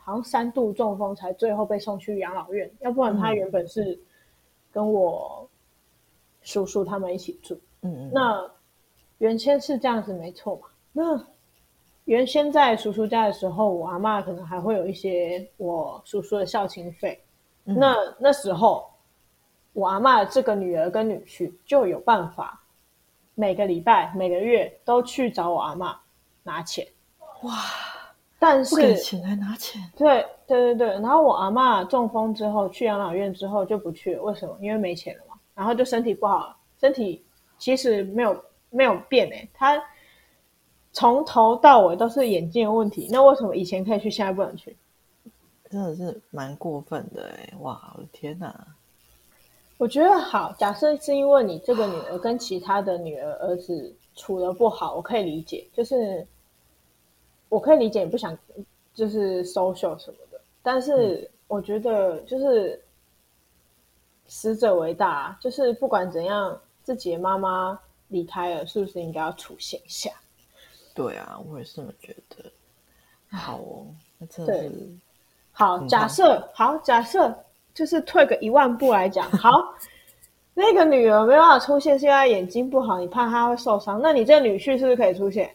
[0.00, 4.00] 好像三度中风才最后被送去养老院，要不然他原本是
[4.72, 5.46] 跟我
[6.40, 7.54] 叔叔他们一起住。
[7.82, 8.10] 嗯嗯。
[8.10, 8.50] 那
[9.18, 10.68] 原先是这样子没错嘛？
[10.94, 11.26] 那
[12.06, 17.22] 原先在叔叔家的时候，我阿妈可能还会有一些我叔叔的孝亲费。
[17.66, 17.76] 嗯。
[17.78, 18.88] 那那时候
[19.78, 22.60] 我阿妈的这个女儿跟女婿就有办法
[23.36, 25.96] 每个礼拜每个月都去找我阿妈
[26.42, 26.84] 拿钱。
[27.42, 27.52] 哇！
[28.40, 29.80] 但是，不给钱还拿钱？
[29.96, 30.88] 对对对对。
[30.94, 34.58] 然后我阿妈中风之后去养老院之后就不去了，为什么？
[34.60, 35.36] 因为没钱了嘛。
[35.54, 37.24] 然后就身体不好，身体
[37.56, 39.80] 其实没有没有变诶，他
[40.90, 43.08] 从头到尾都是眼睛的问题。
[43.12, 44.76] 那为什么以前可以去，现在不能去？
[45.70, 47.54] 真的是蛮过分的诶。
[47.60, 48.66] 哇，我的天哪！
[49.78, 56.26] 我觉得好，假设是因为你这个女儿跟其他的女儿儿子处的不好，我可以理解，就是。
[57.50, 58.36] 我可以理解你不想
[58.92, 62.78] 就是 social 什么的，但是我觉得就是
[64.26, 70.10] 死者为大，就是不管怎样，自己的妈妈离开了，是不是应该要出现一下？
[70.94, 72.44] 对啊，我也是这么觉得。
[73.30, 73.86] 好哦，
[74.18, 74.70] 那真的是
[75.50, 75.78] 好。
[75.86, 77.34] 假设好，假设
[77.78, 79.52] 就是退个一万步来讲，好，
[80.52, 85.48] 那个女儿没办法出现，是因为眼睛不好，你怕她会受伤，那你这个女婿是不是可以出现？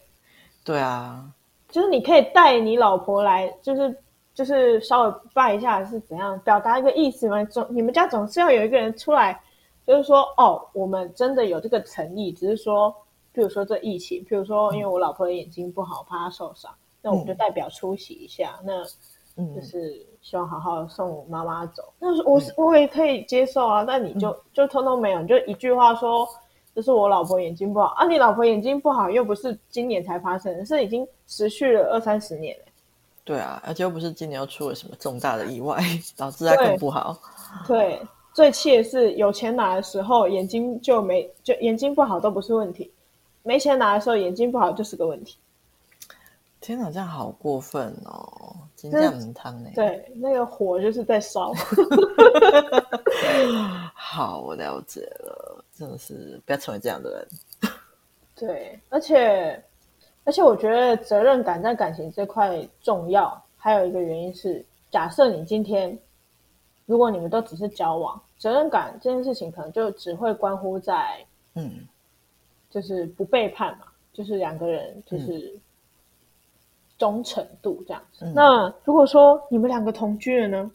[0.64, 1.22] 对啊。
[1.68, 3.94] 就是你可以带你老婆来，就是
[4.32, 7.44] 就是稍微拜一下是怎样表达一个意思吗？
[7.44, 9.38] 总你们家总是要有一个人出来，
[9.86, 12.94] 就是说哦，我们真的有这个诚意，只是说，
[13.32, 18.84] 比如说这疫情，比如说因为我老婆的眼睛不好，怕她受伤，那我们就代表出席一下，嗯、那
[19.36, 21.82] 就是希望好好送妈妈走。
[21.98, 26.28] 那我是我也可以接受啊，那你就就通通没有，你就一句话说
[26.74, 28.06] 就是我老婆眼睛不好啊。
[28.06, 32.64] 你老婆眼睛不好又不是今年才发生，是已经持续了二三十年了。
[33.24, 35.82] 对啊，而且又不是今年又出了什么重大的意外，
[36.16, 37.18] 导致他更不好。
[37.66, 38.00] 对，对
[38.34, 42.92] 最气的是有钱拿的时候眼睛就没，就眼睛不好都不是问题，
[43.42, 45.38] 没钱拿的时候眼睛不好就是个问题。
[46.64, 48.56] 天哪，这样好过分哦！
[48.74, 49.68] 金酱很烫呢。
[49.74, 51.52] 对，那个火就是在烧。
[53.94, 57.28] 好，我了解了，真的是不要成为这样的人。
[58.34, 59.62] 对，而且
[60.24, 65.98] 而且我觉得责任感在感情这块重要，还有一个原因是，假设你今天
[66.86, 71.22] 如果你们都只是交往，责任感这件事情可能就只会关乎在
[71.56, 71.86] 嗯，
[72.70, 75.52] 就是不背叛嘛，就是两个人就是。
[75.54, 75.60] 嗯
[76.98, 78.02] 忠诚度这样。
[78.20, 80.70] 嗯、那如果说你们两个同居了呢？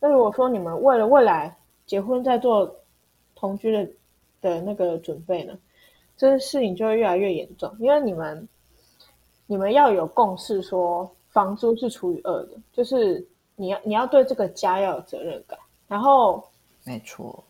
[0.00, 2.74] 那如果说你们为了未来结婚在做
[3.34, 3.88] 同居的
[4.40, 5.56] 的那个准备呢？
[6.16, 8.48] 这个事情就会越来越严重，因为你们
[9.46, 15.58] 你们要有共识，说房租是除以二的，就是你要你要对这个家要有责任感。
[15.88, 16.42] 然后，
[16.84, 17.42] 没错。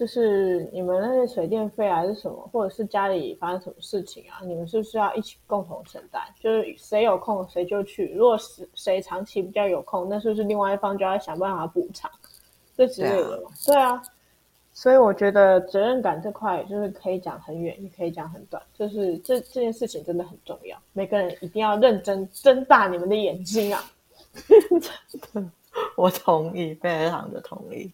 [0.00, 4.40] 就是你们那些水电费还是什么，或者是家里发生什么事情啊？
[4.42, 6.22] 你们是不是要一起共同承担？
[6.40, 8.14] 就是谁有空谁就去。
[8.16, 12.10] 如果是谁长期比较有空，那是不是另外一方就要想办法补偿？
[12.74, 13.50] 这之类的嘛。
[13.66, 14.02] 对啊，
[14.72, 18.62] 所以我觉得责任感这块就是可以讲很远，也可以讲很短。
[18.72, 23.84] 就是这这件事情真的很重要，每个人一定要认真睁大你们的眼睛啊！
[25.96, 27.92] 我同意，非常的同意。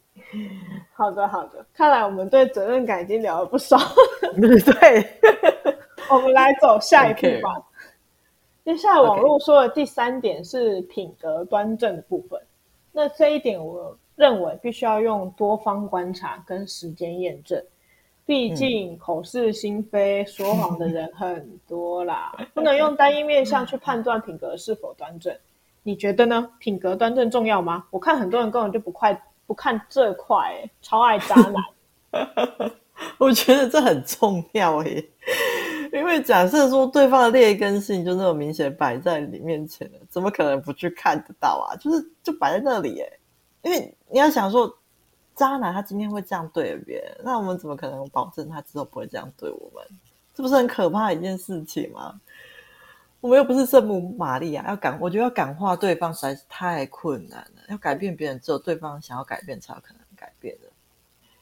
[0.94, 1.64] 好的，好的。
[1.74, 3.76] 看来我们对责任感已经聊了不少。
[4.34, 5.06] 对，
[6.10, 7.54] 我们来走下一步吧。
[8.64, 12.40] 接下来网络说的第三点是品格端正的部分。
[12.92, 17.62] 那这一点，我认为必须要用多方观察跟时间验证。
[18.24, 25.32] 毕竟口是心非、嗯、说谎的人很多啦，不能用单一面相去判断品格是否端正。
[25.87, 26.51] 你觉得呢？
[26.59, 27.85] 品格端正重要吗？
[27.90, 29.16] 我看很多人根本就不快。
[29.46, 31.62] 不看这块，超爱渣男。
[33.16, 35.09] 我觉得这很重要耶，
[35.92, 41.79] 因为假设说对方的劣根性就那么明显摆在你面前了，怎么可能不去看得到啊？
[41.79, 43.20] 就是就摆在那里耶。
[43.62, 44.77] 因为你要想说，
[45.37, 49.85] 渣男他今天会这样对别人，那我们怎么可能保证他之后不会这样对我们？
[50.35, 52.20] 这不是很可怕的一件事情吗？
[53.26, 57.62] 我们又不是圣母玛利亚，要感，我觉得要感化对方实在是太困难了。
[57.68, 60.68] 要改变别人，只有对方想要改变才有可能改变的。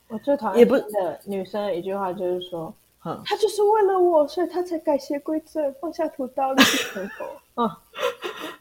[0.09, 7.27] 我最讨厌的女生的一句话就是说：“嗯，他就是为了我，所以她才改邪归正，放下屠刀立地成佛。”
[7.62, 7.70] 嗯，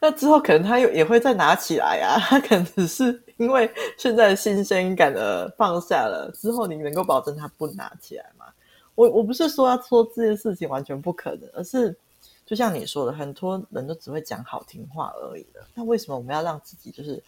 [0.01, 2.19] 那之后可能他又也会再拿起来啊。
[2.19, 8.47] 他可能只是因为现在新鲜感的放下了，之后你能够保证他不拿起来吗？
[8.95, 11.97] 我我不是说要说这件事情完全不可能，而是。
[12.45, 15.67] 就像你说的，很多人都只会讲好听话而已了。
[15.73, 17.23] 那为什么我们要让自己就是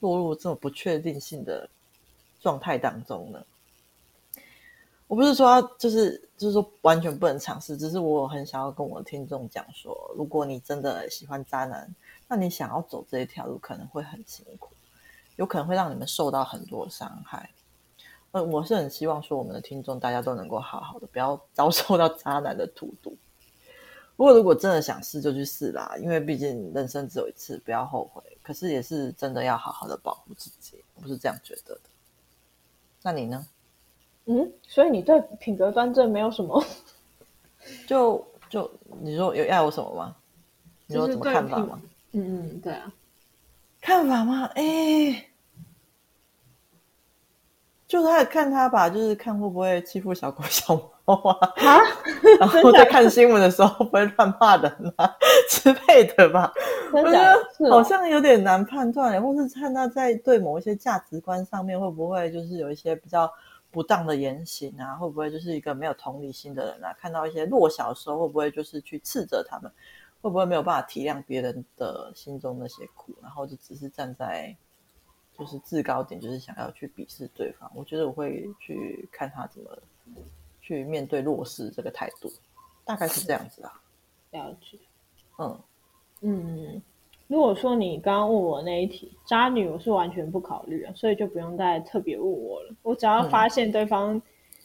[0.00, 1.68] 落入这种不确定性的
[2.40, 3.44] 状态当中呢？
[5.08, 11.88] 我不是说要就是就是说完全不能尝试，只是我很想要跟我的听众讲说，如果你真的喜欢渣男，
[12.26, 14.70] 那你想要走这一条路可能会很辛苦，
[15.36, 17.48] 有可能会让你们受到很多伤害。
[18.32, 23.16] 呃，我是很希望说我们的听众大家都能够好好的，不要遭受到渣男的荼毒。
[24.16, 25.94] 不过，如果真的想试，就去试啦。
[26.00, 28.22] 因为毕竟人生只有一次，不要后悔。
[28.42, 31.80] 可是，也是真的要好好的保护自己，我是这样觉得的。
[33.02, 33.46] 那你呢？
[34.24, 36.64] 嗯，所以你对品格端正没有什么？
[37.86, 40.16] 就就你说有要我什么吗？
[40.86, 41.80] 你有什么看法吗？
[42.12, 42.92] 嗯嗯，对啊，
[43.80, 44.44] 看法吗？
[44.54, 45.30] 哎、欸。
[47.86, 51.80] 就他看他吧，就是看会不会欺负小狗小猫啊，
[52.40, 55.16] 然后在看新闻的时候不会乱骂人啊
[55.48, 56.52] 之类的吧。
[56.92, 63.32] 我觉得好像有点难判断，或是看他在对某一些价值观上面会不会就是有一些比较
[63.70, 66.94] 不当的言行啊，会不会就是一个没有同理心的人啊？
[66.98, 69.70] 看到一些弱小的时候会不会就是去斥责他们？
[70.22, 74.56] 会不会没有办法体谅别人的心中那些苦，然后就只是站在。
[75.38, 77.70] 就是制高点，就是想要去鄙视对方。
[77.74, 79.70] 我觉得我会去看他怎么
[80.66, 82.28] 去面对弱势这个态度，
[82.84, 83.80] 大概是这样子啊。
[84.32, 84.76] 了解。
[85.38, 85.60] 嗯
[86.22, 86.82] 嗯，
[87.28, 92.74] 如果说你刚刚问我那一题，渣女我是完全不考虑啊，所以就不用再特别问我了。
[92.82, 94.20] 我只要发现对方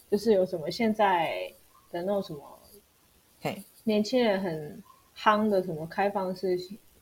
[0.10, 1.54] 就是有什么现在
[1.91, 2.60] 的那种什么，
[3.39, 4.84] 嘿，年轻人很
[5.16, 6.58] 夯的什么开放式。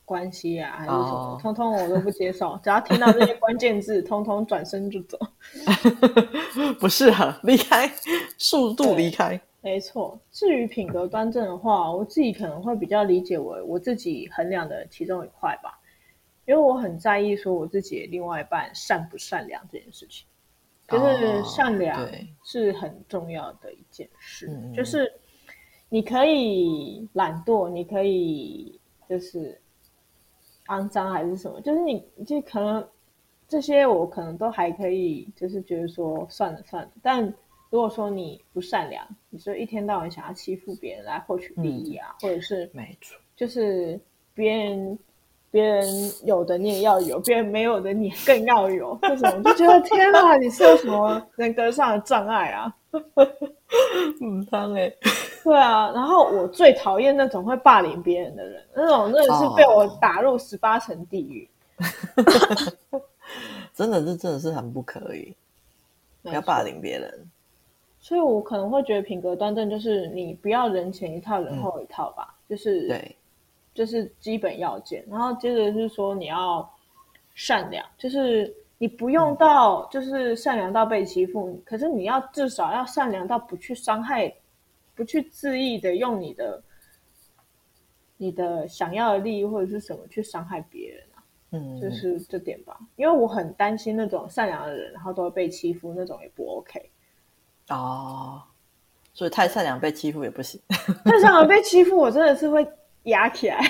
[0.09, 1.39] 关系啊，还是什么，oh.
[1.39, 2.59] 通通我都不接受。
[2.63, 5.19] 只要听到这些关键字，通通转身就走，
[6.81, 7.87] 不适合离开，
[8.39, 9.39] 速度离开。
[9.61, 10.19] 没错。
[10.31, 15.79] 至于品格端正的话，我自己可能会比较理解为我自己衡量的其中一块吧，
[16.47, 20.25] 因为我很在意说我自己另外一半善不善良这件事情。
[20.87, 22.09] 就是善良
[22.43, 25.13] 是很重要的一件事，哦、就是
[25.87, 29.61] 你可以懒惰，你可以就是
[30.69, 32.87] 肮脏还是什么，就是你就可能
[33.47, 36.89] 这些我可能都还可以，就是觉得说算了算了。
[37.03, 37.23] 但
[37.69, 43.99] 如果说你不善良，你说一天到晚想要欺负别人来获取利益啊，嗯、或者是没错，就是
[44.33, 44.97] 别人。
[45.51, 45.83] 别人
[46.25, 52.71] 有的你也要有，别人没有的你更要有，这种就觉得天哪，你是有什么人格上的障碍啊？
[54.21, 54.93] 嗯，当哎，
[55.45, 55.91] 对啊。
[55.91, 61.49] 然后我最讨厌那种会霸凌别人的人，那种真的是被我打入十八层地狱。
[62.91, 63.01] 哦、
[63.73, 65.35] 真的是，真的是很不可以，
[66.23, 67.27] 不要霸凌别人。
[67.99, 73.15] 所以我可能会觉得品格端正，就是你不要人前一套，人后一套吧，嗯、就是对。
[73.71, 76.69] 就是基本要件，然后接着是说你要
[77.33, 84.33] 善良，就是你不用到就是善良到被欺负，嗯、可是你要至少要善良到不去伤害，
[84.99, 86.61] 不去恣意的用你的
[88.17, 96.89] 你的想要的利益或者是什么去伤害别人啊，嗯，就是这点吧，因为我很担心那种善良的人，然后都会被欺负，那种也不 OK
[97.69, 98.43] 哦，
[99.13, 100.59] 所以太善良被欺负也不行，
[101.05, 102.67] 太善良被欺负，我真的是会。
[103.03, 103.63] 压起来，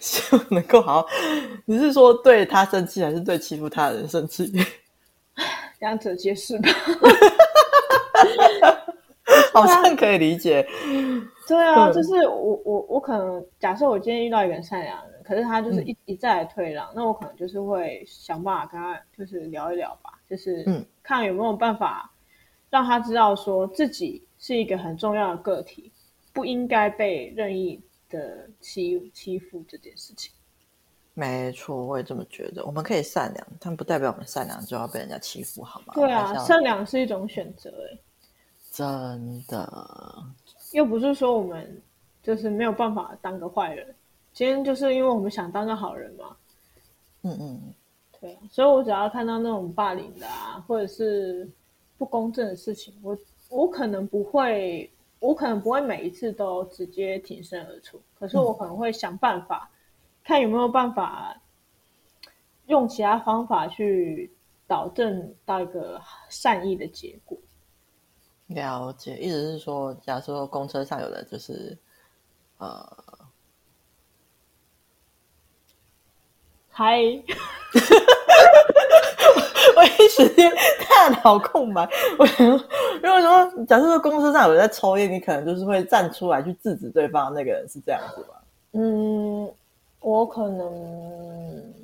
[0.00, 1.04] 希望能够好。
[1.66, 4.50] 你是说对他生气，还是对欺负他的人生气？
[5.80, 6.68] 两者皆是吧。
[9.52, 10.66] 好像可以理解。
[11.46, 22.10] 对啊，就是我我我可能假设我今天遇到一个很善良的人，可是他就是一、嗯、一再的退让，那我可能就是会想办法跟他就是聊一聊吧，就是嗯，看有没有办法
[22.70, 25.90] 让他知道说自己是一个很重要的个体。
[26.32, 30.32] 不应该被任意的欺欺负这件事情。
[31.14, 32.64] 没错，我也这么觉得。
[32.66, 35.94] 我们可以善良，但不代表我们善良就要被人家欺负，好吗？
[35.94, 37.98] 对啊，善良是一种选择，哎，
[38.74, 40.24] 真的。
[40.72, 41.80] 又不是说我们
[42.22, 43.94] 就是没有办法当个坏人，
[44.32, 46.36] 今天就是因为我们想当个好人嘛。
[47.22, 47.74] 嗯嗯，
[48.20, 48.36] 对。
[48.50, 51.48] 所以我只要看到那种霸凌的啊，或者是
[51.96, 53.16] 不公正的事情，我
[53.48, 54.90] 我可能不会。
[55.20, 59.74] 我可能不会每一次都直接挺身而出，可是我可能会想办法，嗯、
[60.22, 61.34] 看有没有办法
[62.66, 64.30] 用其他方法去
[64.66, 65.98] 导正到一个
[66.28, 67.38] 善意的结果。
[68.54, 71.76] 了解，意思是说，假如说公车上有的就是，
[72.58, 72.96] 呃，
[76.70, 77.00] 嗨。
[79.76, 80.52] 我一时间
[80.88, 81.88] 大脑空白。
[82.16, 82.68] 我想说，
[83.02, 88.40] 因为说，假设说公车上有人在抽烟，你可能就是会站出来去制止对方那个人，是这样子吧？
[88.72, 89.52] 嗯，
[90.00, 91.74] 我可能，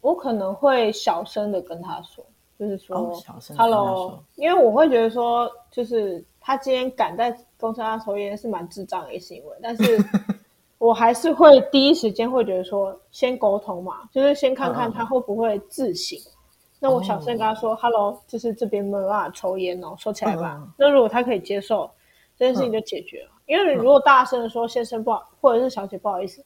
[0.00, 2.24] 我可能会小声的跟他说，
[2.60, 3.18] 就是说
[3.56, 9.98] ，，Hello，因为我会觉得说，就是他今天敢在公车上抽烟是蛮智障的一个行为，但是
[10.76, 16.18] 我还是会第一时间会觉得说，先沟通嘛，就是先看看他会不会自省。
[16.18, 16.36] 嗯
[16.82, 20.56] 那我小声跟他说、哦、：“Hello，就是这边没有办法抽烟哦，收起来吧。
[20.58, 21.90] 嗯”那如果他可以接受，
[22.38, 23.28] 这件事情就解决了。
[23.34, 26.42] 嗯、因为如果大声的说“先生不好”或者是“小姐不好意思”，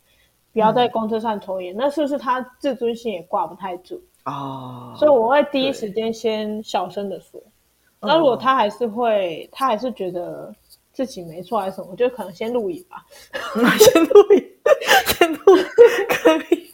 [0.52, 4.13] 不要在公车上抽烟，嗯、那是不是他自尊心也挂不太住啊？
[4.24, 7.40] 哦、所以我会第一时间先小声的说。
[8.00, 10.54] 那如果他还是会，他还是觉得
[10.92, 13.04] 自己没错还是什么，我就可能先录影吧。
[13.78, 14.44] 先录影，
[15.18, 15.38] 先录
[16.08, 16.70] 可以，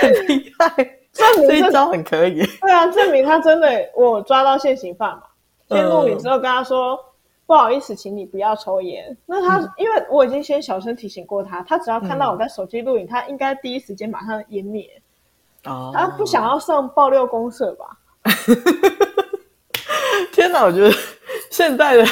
[0.00, 0.98] 很厉害。
[1.12, 2.42] 证明这，这一招很可以。
[2.62, 5.24] 对啊，证明他真的我抓到现行犯嘛。
[5.68, 7.04] 先录影之后跟他说：“呃、
[7.46, 14.88] 不好意思，请你不要抽烟。”那他、嗯、因为我已经先小声提醒过他，他只要看到我在手机录影，嗯、他应该第一时间马上湮灭。
[15.64, 17.98] 哦，他不想要上爆料公社吧？
[20.32, 20.90] 天哪，我觉得
[21.50, 22.04] 现在的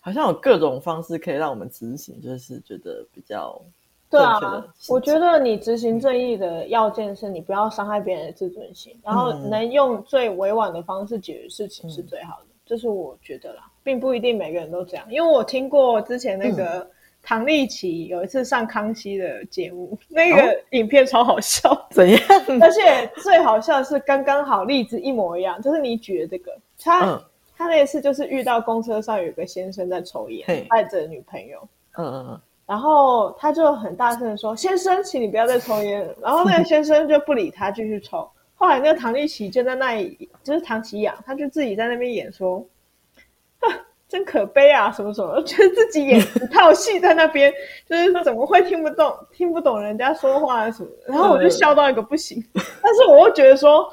[0.00, 3.60] 好像有各种方式可以让我们执行，就是觉得比较。
[4.10, 4.38] 对啊，
[4.90, 15.06] 我觉得你执行正义的要件是你不要伤害别人的自尊心，嗯、然后能用最委婉的方式解决事情是最好的，嗯、这是我觉得啦，并不一定每个人都这样。
[15.10, 16.86] 因为我听过之前那个
[17.22, 22.20] 唐立奇有一次上康熙的节目，嗯、那个影片超好笑，哦、怎样？
[22.60, 27.24] 而且最好笑的是刚刚好例子一模一样，就是你举的这个，他、嗯、
[27.56, 31.68] 他那次就是遇到公车上有一个先生在抽烟，带嘿着女朋友，
[31.98, 32.40] 嗯嗯嗯。
[32.64, 38.26] 然后他就很大声的说：“先生，请你不要再抽烟。”然后那个先生就不理他，继续抽。
[38.54, 42.64] 后来那个唐立奇就在那里，就是唐奇雅，他就自己在那边演说
[44.12, 47.50] ：“真可悲啊，什么什么，觉 得自己演一套戏在那边，
[47.88, 52.38] 就是怎么会听不懂，听不懂人家说话什么的，然后我就笑到一个不行。
[52.52, 53.88] 但是我又觉得说，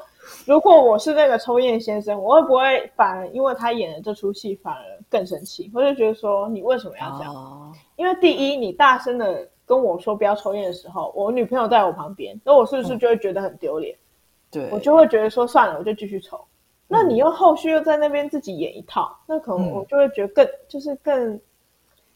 [0.45, 5.71] 如果我是那个抽烟先生，我会不会反而因为他演的这出戏反而更生气？
[5.73, 7.33] 我就觉得说，你为什么要这样？
[7.33, 13.95] 哦、因为第一，你大声的跟我说不要抽烟的时候，我女朋友在我旁边，那我是不是就会觉得很丢脸？
[14.51, 16.37] 对、嗯，我就会觉得说算了，我就继续抽。
[16.91, 21.39] 那你又后续又在那边自己演一套，嗯、那可能我就会觉得更、嗯、就是更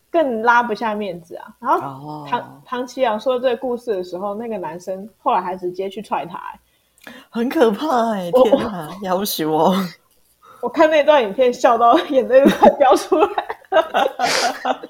[0.10, 1.56] 更拉不下面子啊。
[1.60, 8.32] 然后唐、哦、唐奇阳说这个故事的时候，那个男生后来还直接去踹他、欸，很可怕哎、欸！
[8.32, 9.76] 天哪，要死我！
[10.60, 13.30] 我看那段影片笑到眼泪都快飙出来。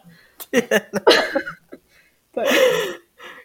[0.50, 1.02] 天哪！
[2.32, 2.46] 对，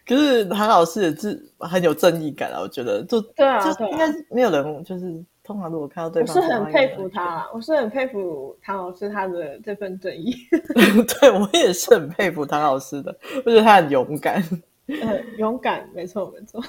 [0.07, 5.21] 可是韩老师也是很有正义感啊，我觉得就对啊，就应该没有人就是。
[5.49, 10.37] 通常如果看到对方，我是很佩服他，我是很佩服唐老师他的这份正义。
[11.19, 14.45] 对，我也是很佩服唐老师的，我觉得他很勇敢。
[15.01, 16.63] 呃，勇敢，没错，没错。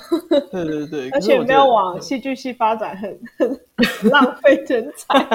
[0.50, 5.28] 对对对， 而且没有往戏剧系发展很，很很浪费人才。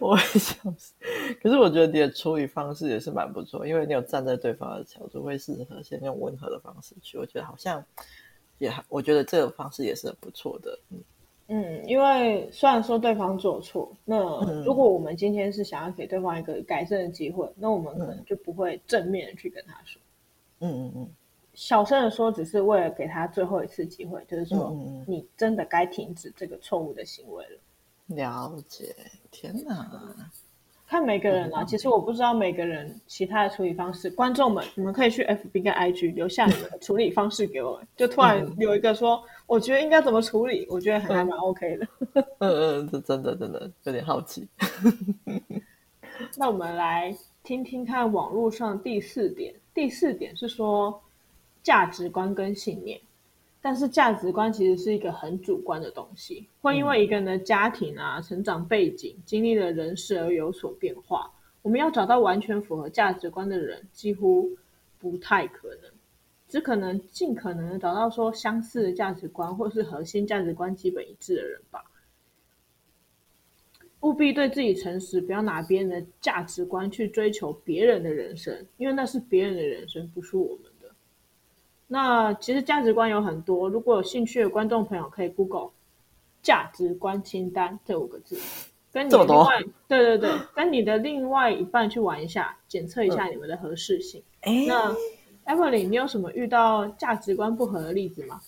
[0.00, 0.94] 我会笑死。
[1.42, 7.18] 可是我觉得你的处理方式也是蛮不错，因为你有站在对方的角度，会适合先用温和的方式去。
[7.18, 7.84] 我觉得好像。
[8.58, 10.78] 也，我觉得这个方式也是很不错的。
[10.90, 11.02] 嗯
[11.48, 14.16] 嗯，因为虽然说对方做错，那
[14.62, 20.00] 如果我们今天是想要给对方一个改正的机会，嗯、那我们可能就不会正面的去跟他说。
[20.60, 21.10] 嗯嗯嗯，
[21.52, 27.58] 小声的说，只是为了给他最后一次机会，就是说，嗯、你真的该停止这个错误的行为了。
[28.06, 28.96] 了解，
[29.30, 30.30] 天哪！
[30.86, 34.10] 看每个人啊，其实我不知道每个人其他的处理方式。
[34.10, 37.86] 观众们，你们可以去 FB 跟 IG 留下你们的处理方式给我们。
[37.96, 41.86] 就突然有一个说，我觉得应该怎么处理，我觉得还蛮 OK 的。
[42.38, 44.46] 嗯嗯，这真的真的有点好奇。
[46.36, 49.54] 那我们来听听看网络上第四点。
[49.72, 51.02] 第四点是说
[51.62, 53.00] 价值观跟信念。
[53.64, 61.32] 但是价值观其实是一个很主观的东西，会因为一个人的家庭啊、成长背景、经历的人事而有所变化。
[61.62, 64.50] 我们要找到完全符合价值观的人，几乎
[64.98, 65.90] 不太可能，
[66.46, 71.82] 只可能尽可能的找到说相似的价值观，或是核心价值观基本一致的人吧。
[74.00, 80.70] 务必对自己诚实，不要拿别人的价值观去追求别人的人生，因为那是别人的人生，不是我们。
[81.94, 85.70] 那其实价值观有很多，如果有兴趣的观众朋友可以 Google“
[86.42, 88.36] 价值观清单”这五个字，
[88.92, 94.20] 跟你的另外对对对，跟你的另外一半去玩一下，检测一下你们的合适性。
[94.40, 94.92] 嗯、那
[95.46, 98.40] Emily，你有什么遇到价值观不合的例子吗？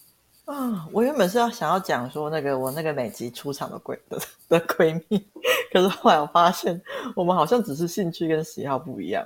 [0.47, 4.19] 啊，我原本是要想要讲说那个我那个每集出场的闺的
[4.49, 5.25] 的闺蜜，
[5.73, 6.83] 可是后来我发现
[7.15, 9.25] 我们好像只是兴趣跟喜好不一样，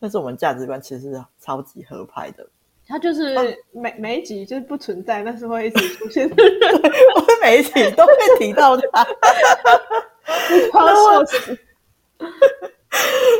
[0.00, 2.44] 但是我们价值观其实是超级合拍的。
[2.92, 3.34] 他就是
[3.72, 6.60] 每、啊、每一集就是不存在，但是会一直出现的人。
[7.16, 9.02] 我 每一集都会提到他，
[10.70, 11.24] 都会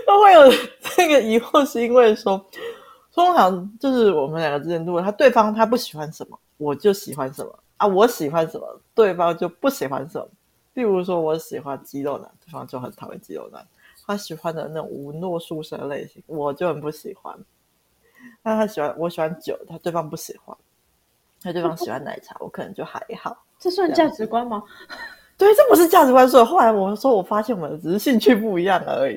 [0.07, 0.51] 都会有
[0.97, 2.43] 这个疑惑，是因为说，
[3.13, 10.27] 通常就是我们两个之间，如果他对方他不喜欢什么，我就喜欢什么啊，我喜欢什么，对方就不喜欢什么。
[10.73, 13.61] 例如说，我喜欢肌肉男，对方就很讨厌肌肉男；
[14.07, 17.39] 他喜欢的那种无诺书生类型，我就很不喜欢。
[18.43, 20.57] 那他喜欢，我喜欢酒，他对方不喜欢。
[21.45, 23.37] 那对方喜欢奶茶，我可能就还好。
[23.59, 24.63] 这算价值观吗？
[25.39, 26.29] 对，这不是价值观。
[26.29, 29.17] 所以后来我说，我发现我们只是兴趣不一样而已。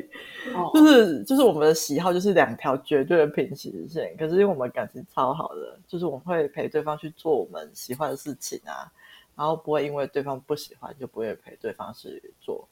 [0.56, 4.16] 哦，就是就是我们的喜好就是两条绝对的平行线。
[4.18, 8.92] 可是因为我们感情超好的，就是我们会陪对方去做我们喜欢的事情啊，
[9.36, 12.68] 然后不会因为对方不喜欢就不会陪对方去做。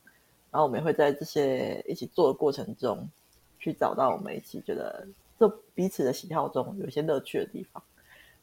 [0.50, 3.08] 然后我们也会在这些一起做的过程中，
[3.60, 5.06] 去找到我们一起觉得。
[5.44, 7.84] 就彼此的喜好中有一些乐趣的地方，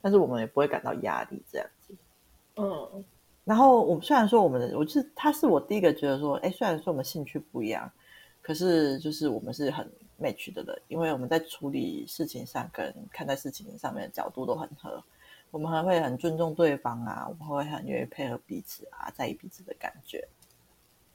[0.03, 1.95] 但是我们也不会感到压力这样子。
[2.57, 3.05] 嗯，
[3.43, 7.91] 然后我们虽然说我们的，我是他是我第一个觉得说，哎，虽然说我们兴趣不一样，
[8.43, 9.91] 可是就是我们是很
[10.21, 15.03] match 的人，因为我们在处理事情上跟看待事情上面的角度都很合，
[15.51, 20.29] 我们还会很尊重对方啊，我们会很愿意配合彼此啊，在意彼此的感觉，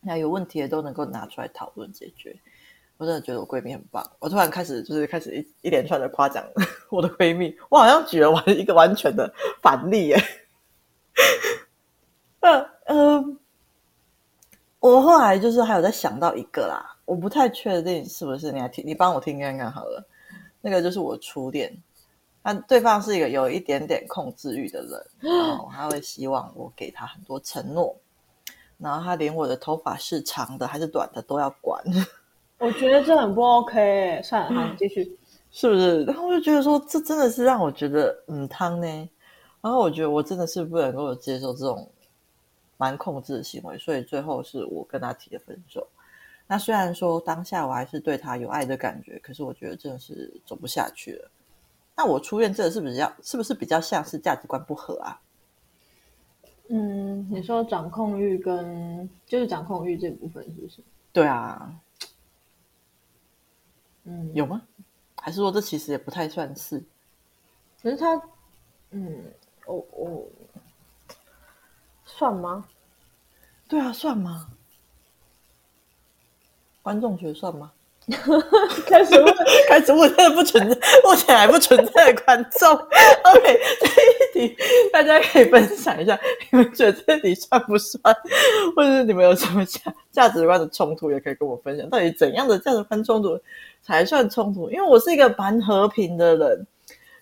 [0.01, 2.35] 那有问题的都能够拿出来讨论解决。
[2.97, 4.05] 我真的觉得我闺蜜很棒。
[4.19, 6.43] 我突然开始就是开始一一连串的夸奖
[6.89, 9.31] 我的闺蜜，我好像举了完一个完全的
[9.61, 10.17] 反例耶。
[12.39, 13.39] 嗯 嗯，
[14.79, 20.07] 我后来就是还有在想到一个啦，我不太确定是不是，你来听，你帮我听看看好了。
[20.61, 21.75] 那个就是我初恋，
[22.43, 27.95] 他对方是一个有一点点控制欲的人，然后他会希望我给他很多承诺。
[28.77, 31.81] 然后他连我的头发是长的还是短的都要管。
[32.65, 34.19] 我觉得这很不 OK。
[34.23, 35.15] 算了，好，你继续。
[35.51, 36.03] 是不是？
[36.05, 39.09] 然后我就觉得说，这真的是让我觉得嗯汤呢。
[39.61, 41.87] 然后我觉得我真的是不能够接受这种
[42.77, 45.87] 蛮控制的行为，所以最后是我跟他提的分手。
[46.47, 51.29] 那虽然说当下我还是对他有爱的感觉，可是我觉得真的是走不下去了。
[51.95, 55.21] 那我出院这个是不是要是不是比较像是价值观不合啊？
[56.69, 60.83] 嗯，你说掌控欲跟就是掌控欲这部分是不是？
[61.13, 61.71] 对啊。
[64.05, 64.61] 嗯，有吗？
[65.17, 66.83] 还是说这其实也不太算是？
[67.81, 68.15] 可是他，
[68.91, 69.33] 嗯，
[69.65, 70.27] 我我
[72.05, 72.67] 算吗？
[73.67, 74.51] 对啊，算吗？
[76.81, 77.73] 观众觉得算吗？
[78.85, 79.35] 开始问，
[79.67, 82.71] 开始问，真的不存在， 目前还不存在的观众。
[82.71, 83.59] OK，
[84.33, 84.55] 这一题
[84.93, 86.19] 大家可以分享一下，
[86.51, 87.99] 你们觉得这题算不算？
[88.75, 89.81] 或者是你们有什么价
[90.11, 91.89] 价值观的冲突，也可以跟我分享。
[91.89, 93.39] 到底怎样的价值观冲突
[93.81, 94.69] 才算冲突？
[94.69, 96.67] 因为我是一个蛮和平的人，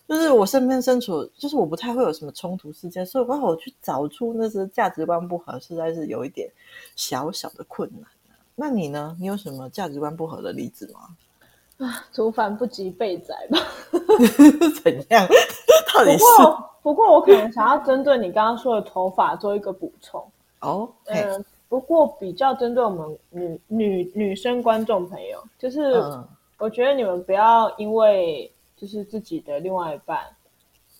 [0.09, 6.51] 就是我身边身处，就是我不太会有什么冲突事件，所以我我去找出那些价值观不合，实在是有一点
[6.97, 8.03] 小小的困难。
[8.55, 9.15] 那你呢？
[9.19, 11.87] 你有什么价值观不合的例子吗？
[11.87, 13.57] 啊，族繁不及备宰吧？
[14.83, 15.27] 怎样？
[15.93, 16.23] 到底是？
[16.23, 20.23] 不过，不过我可能想要针对你刚刚说的头发做一个补充
[20.61, 20.87] 哦。
[21.05, 26.01] 嗯、呃，不过比较针对我们女女女生观众朋友，就是
[26.59, 30.19] 我觉得你们不要因为就是自己的另外一半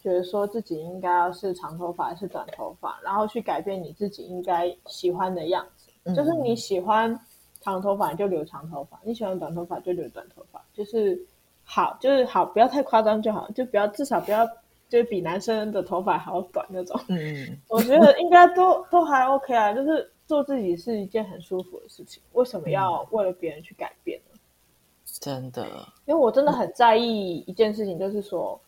[0.01, 7.17] 觉得说自己应该要是长头发还是短头发，然后去改变你自己应该喜欢的样子，嗯、就是你喜欢。
[7.64, 11.26] 长头发你就留长头发，你喜欢短头发就留短头发，就是
[11.64, 14.45] 好，就是好，不要太夸张就好，就不要至少不要
[14.89, 16.99] 就是比男生的头发还要短那种。
[17.07, 24.38] 嗯， 我觉得应该都都还 OK 啊，就是做自己是一件很舒服的事情，为什么要为了别人去改变呢？
[25.05, 25.66] 真的，
[26.05, 28.59] 因为我真的很在意一件事情，就是说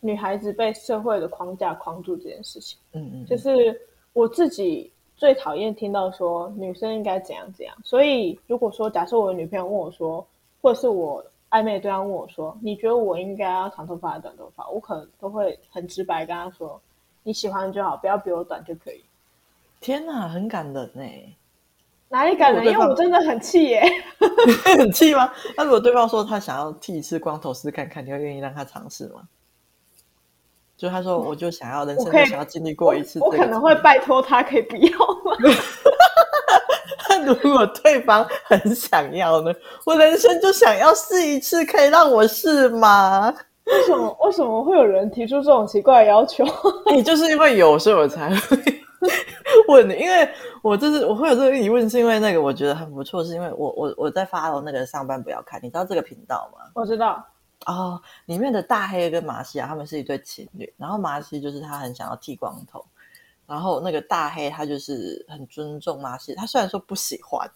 [0.00, 2.78] 女孩子被社会的框架框住这件事情。
[2.92, 3.80] 嗯嗯，就是
[4.12, 4.92] 我自己。
[5.16, 10.26] 最讨厌听到说女生应该怎样怎样，所以如果说假设我的女朋友问我说，
[10.60, 14.68] 或者是我暧昧的对象问我说，你觉得我应该要长头发还是短头发？
[14.68, 16.80] 我可能都会很直白跟他说，
[17.22, 19.04] 你喜欢就好，不要比我短就可以。
[19.80, 21.02] 天哪，很感人呢！
[22.08, 22.66] 哪里感人？
[22.66, 23.82] 因为我真的很气耶，
[24.78, 25.30] 很气吗？
[25.56, 29.22] 那如果对方说他想要剃一次光头试看看，你会愿意让他尝试吗？
[30.76, 35.36] 就他说，我就想要人生就想要经历过一次，我可能会拜托他可以不要吗？
[37.08, 39.52] 那 如果对方很想要呢？
[39.86, 43.32] 我人生就想要试一次，可以让我试吗？
[43.66, 44.16] 为什么？
[44.20, 46.44] 为什么会有人提出这种奇怪的要求？
[46.92, 48.58] 你就是因为有，所以我才会
[49.68, 49.94] 问你。
[49.94, 50.28] 因为
[50.60, 56.64] 我就是我会有这个疑问，是因为那个我觉得很不错，是因为我我我在 follow 那个上班不要看，你知道这个频道吗？
[56.74, 57.24] 我知道。
[57.66, 60.72] 哦，里面的大黑跟马西啊，他们是一对情侣。
[60.76, 62.84] 然后马西就是他很想要剃光头，
[63.46, 66.34] 然后那个大黑他就是很尊重马西。
[66.34, 67.50] 他虽然说不喜欢，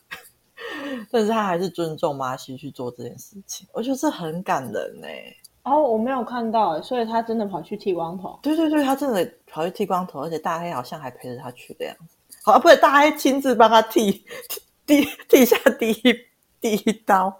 [1.10, 3.66] 但是他还是尊重马西去做这件事情。
[3.72, 5.08] 我觉得这很感人呢。
[5.64, 8.38] 哦，我没有看到，所以他真的跑去剃光头。
[8.42, 12.16] 对对对，他真的跑去剃光头，而且大黑好像还陪着他去的样子。
[12.42, 14.24] 好，啊，不是大黑亲自帮他剃
[14.86, 16.28] 剃剃下第一。
[16.60, 17.32] 第一刀，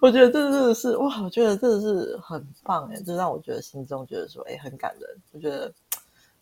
[0.00, 1.22] 我觉得这真的是哇！
[1.22, 5.08] 我觉得真的是很棒哎，这让我觉得心中觉得说哎，很感人。
[5.32, 5.70] 我觉得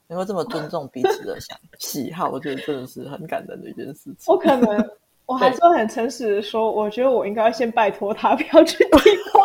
[0.07, 4.33] 能够这么尊重彼此的想喜好，我觉得真的是很感人的一件事情。
[4.33, 4.91] 我可能
[5.27, 8.89] 我还是很诚实的说，我觉得我应该要先拜托他不要去 剃
[9.33, 9.45] 光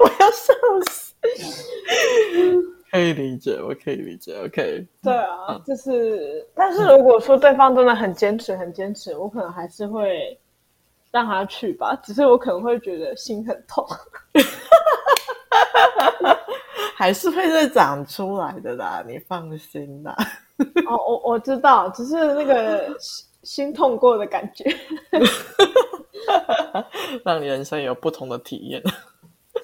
[0.00, 0.54] 我要笑
[0.90, 1.14] 死。
[2.96, 4.34] 可以理解，我可以理解。
[4.42, 10.38] OK，对啊，就是，但是如果说对方真的很坚持，很坚持，我可能还是会
[11.10, 11.94] 让他去吧。
[12.02, 13.86] 只是我可能会觉得心很痛，
[16.96, 20.16] 还是会再长出来的啦，你放心啦。
[20.88, 22.96] 哦，我我知道，只是那个
[23.42, 24.74] 心痛过的感觉，
[27.24, 28.82] 让你人生有不同的体验。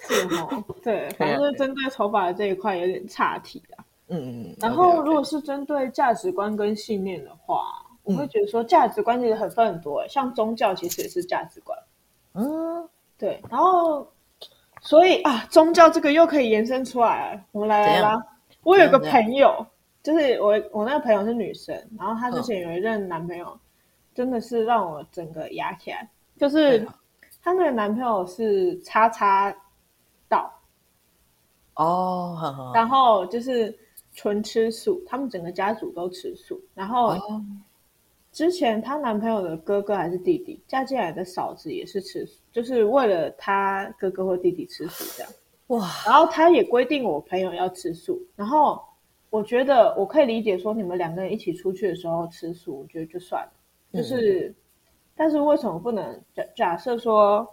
[0.00, 3.84] 是哦， 对，反正针对头发的这一块有点岔题啊。
[4.08, 4.56] 嗯嗯。
[4.60, 7.64] 然后，如果是针对价值观跟信念的话，
[8.04, 11.78] 嗯、我会觉得说价值观其实很分很多，像宗教其实也是价值观。
[12.34, 13.40] 嗯，对。
[13.48, 14.06] 然后，
[14.80, 17.42] 所以啊，宗教这个又可以延伸出来。
[17.52, 18.22] 我们来来啦，
[18.64, 19.64] 我有个朋友，
[20.02, 23.60] 就是我我那个朋友是女生，然后她之前有一任男朋友，嗯、
[24.14, 26.86] 真的是让我整个压起来，就是
[27.42, 29.54] 她那个男朋友是叉叉。
[30.32, 30.50] 道
[31.74, 33.78] 哦，然后就是
[34.14, 36.58] 纯吃素，他们整个家族都吃素。
[36.74, 37.14] 然后
[38.30, 45.32] 之前她男朋友的哥哥还是弟弟嫁进来的嫂子也是吃素，就是为了她哥哥或弟弟吃素这样。
[45.68, 45.88] 哇！
[46.06, 48.82] 然后他也规定我朋友要吃素，然后
[49.30, 53.52] 我觉得我可以理解说你们两个人一起出去的时候吃素，我觉得就算了。
[53.92, 54.54] 就是，嗯、
[55.14, 57.46] 但是为什么不能假假设说？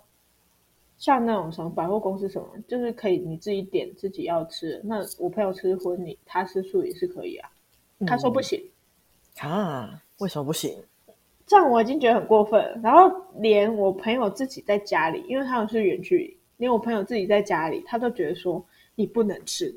[0.99, 4.79] 像那种什么百货公司什么，就是可以你自己点自己要吃。
[4.83, 7.49] 那我朋友吃荤，你他吃素也是可以啊。
[7.99, 8.61] 嗯、他说不行
[9.39, 9.99] 啊？
[10.19, 10.77] 为什么不行？
[11.47, 12.77] 这样我已经觉得很过分了。
[12.83, 19.73] 然后连我朋友自己在家里，因为他们是远距离，连我朋友自己在家里，他都觉得说你不能吃。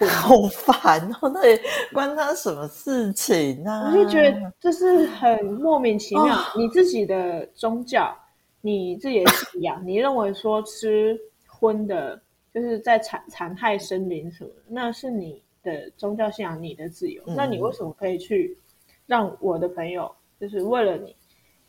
[0.06, 1.28] 好烦哦！
[1.30, 1.60] 那也
[1.92, 3.90] 关他什么事情啊？
[3.90, 6.36] 我就觉得这是很莫名其妙。
[6.36, 8.14] 哦、你自己的宗教。
[8.60, 12.20] 你自己的信仰，你认为说吃荤的，
[12.52, 17.22] 就是在残残害生灵什么的，那是你的宗教信仰，你的自由。
[17.26, 18.56] 嗯、那你为什么可以去
[19.06, 21.14] 让我的朋友，就是为了你，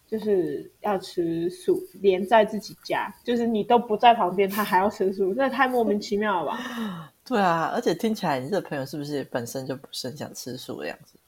[0.07, 7.13] 就是要吃素，连在自己家，就是你都不在旁边，他还要吃素，这太莫名其妙了吧？
[7.23, 11.19] 对啊，而且听起来你这朋友是不是本身就不是很想吃素的样子？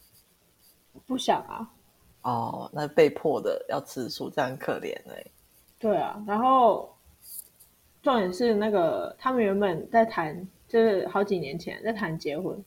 [1.05, 1.69] 不想啊。
[2.23, 5.31] 哦，那被迫的要吃素，这样很可怜哎、欸。
[5.81, 6.95] 对啊，然后
[8.03, 12.63] 重点是那个他们原本在谈，就是好几年前在谈结婚，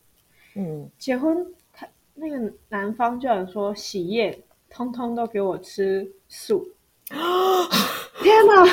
[0.56, 4.36] 嗯，结婚他那个男方居然说喜宴
[4.68, 6.66] 通通都给我吃素，
[8.20, 8.64] 天哪！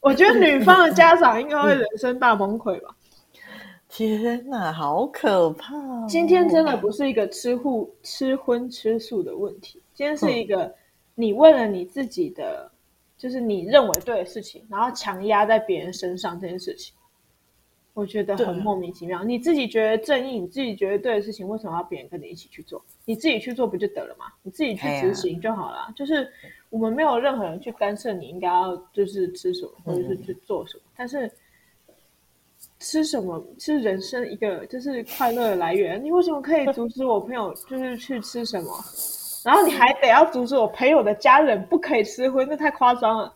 [0.00, 2.96] 我觉得女方的家长应该会人生大崩溃吧？
[3.90, 6.06] 天哪，好可怕哦！
[6.08, 10.74] 今天真的不是一个吃户吃荤吃素的问题，今天是一个
[11.14, 12.70] 你为了你自己的。
[13.16, 16.94] 就是你认为对的事情，然后强压在别人身上这件事情，
[17.94, 19.24] 我觉得很莫名其妙。
[19.24, 22.84] 你自己觉得正义，你自己觉得对的事情，为什么要别人跟你一起去做？
[23.06, 24.26] 你自己去做不就得了吗？
[24.42, 25.78] 你自己去执行就好了。
[25.78, 26.30] 啊、就是
[26.68, 30.82] 我们没有任何人去干涉你应该要就是吃什么，或者是去做什么。
[30.86, 31.30] 嗯、但是
[32.78, 36.04] 吃什么是人生一个就是快乐的来源。
[36.04, 38.70] 你为什么可以阻止我朋友就是去吃什么？
[39.46, 43.32] 然后你还得要阻止我朋友的家人不可以吃荤，那太夸张了。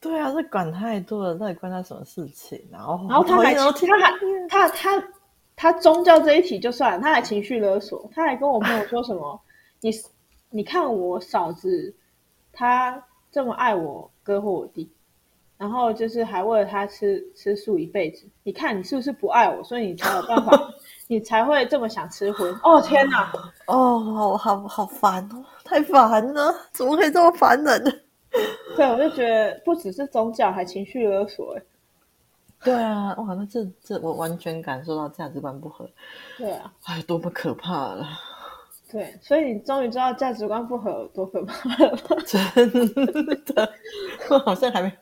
[0.00, 2.58] 对啊，这管太多了，到底关他什么事情？
[2.72, 4.12] 然后，然后他还他还
[4.48, 5.08] 他他
[5.54, 9.38] 他宗教这一题就算了，他还情绪勒索，他还跟我朋友说什么？
[9.82, 9.90] 你
[10.48, 11.94] 你看我嫂子，
[12.50, 14.90] 他这么爱我哥或我弟，
[15.56, 18.26] 然后就是还为了他吃吃素一辈子。
[18.42, 20.52] 你看你是不是不爱我，所以你才有办法。
[21.06, 22.80] 你才会这么想吃荤哦！
[22.80, 23.30] 天哪，
[23.66, 28.02] 哦，好好好烦哦，太烦了，怎么可以这么烦人？
[28.74, 31.54] 对，我就觉得不只是宗教，还情绪勒索。
[32.64, 35.86] 对啊，哇，那这这我完全感受到价值观不合。
[36.38, 38.08] 对啊，哎，多么可怕了！
[38.90, 42.16] 对，所以你终于知道价值观不合有多可怕了 吧？
[42.26, 42.44] 真
[43.54, 43.72] 的，
[44.30, 44.92] 我好像还没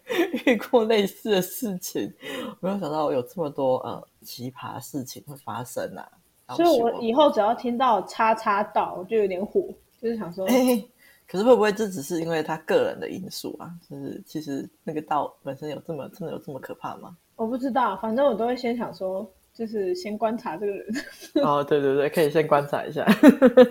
[0.46, 2.12] 遇过类似的事情，
[2.60, 4.02] 没有想到有这么多呃。
[4.24, 6.08] 奇葩事情会发生啊！
[6.54, 9.62] 所以，我以后只要听到“叉叉道”，我就有点火，
[10.00, 10.88] 就是想说，欸、
[11.26, 13.68] 可是会不会这只是因为他个人的因素啊？
[13.90, 17.16] 就是其实那个道本身有这么真的有这么可怕吗？
[17.34, 20.86] 我不知道，反正我都会先想说，就是先观察这个人。
[21.44, 23.06] 哦，对对对，可以先观察一下。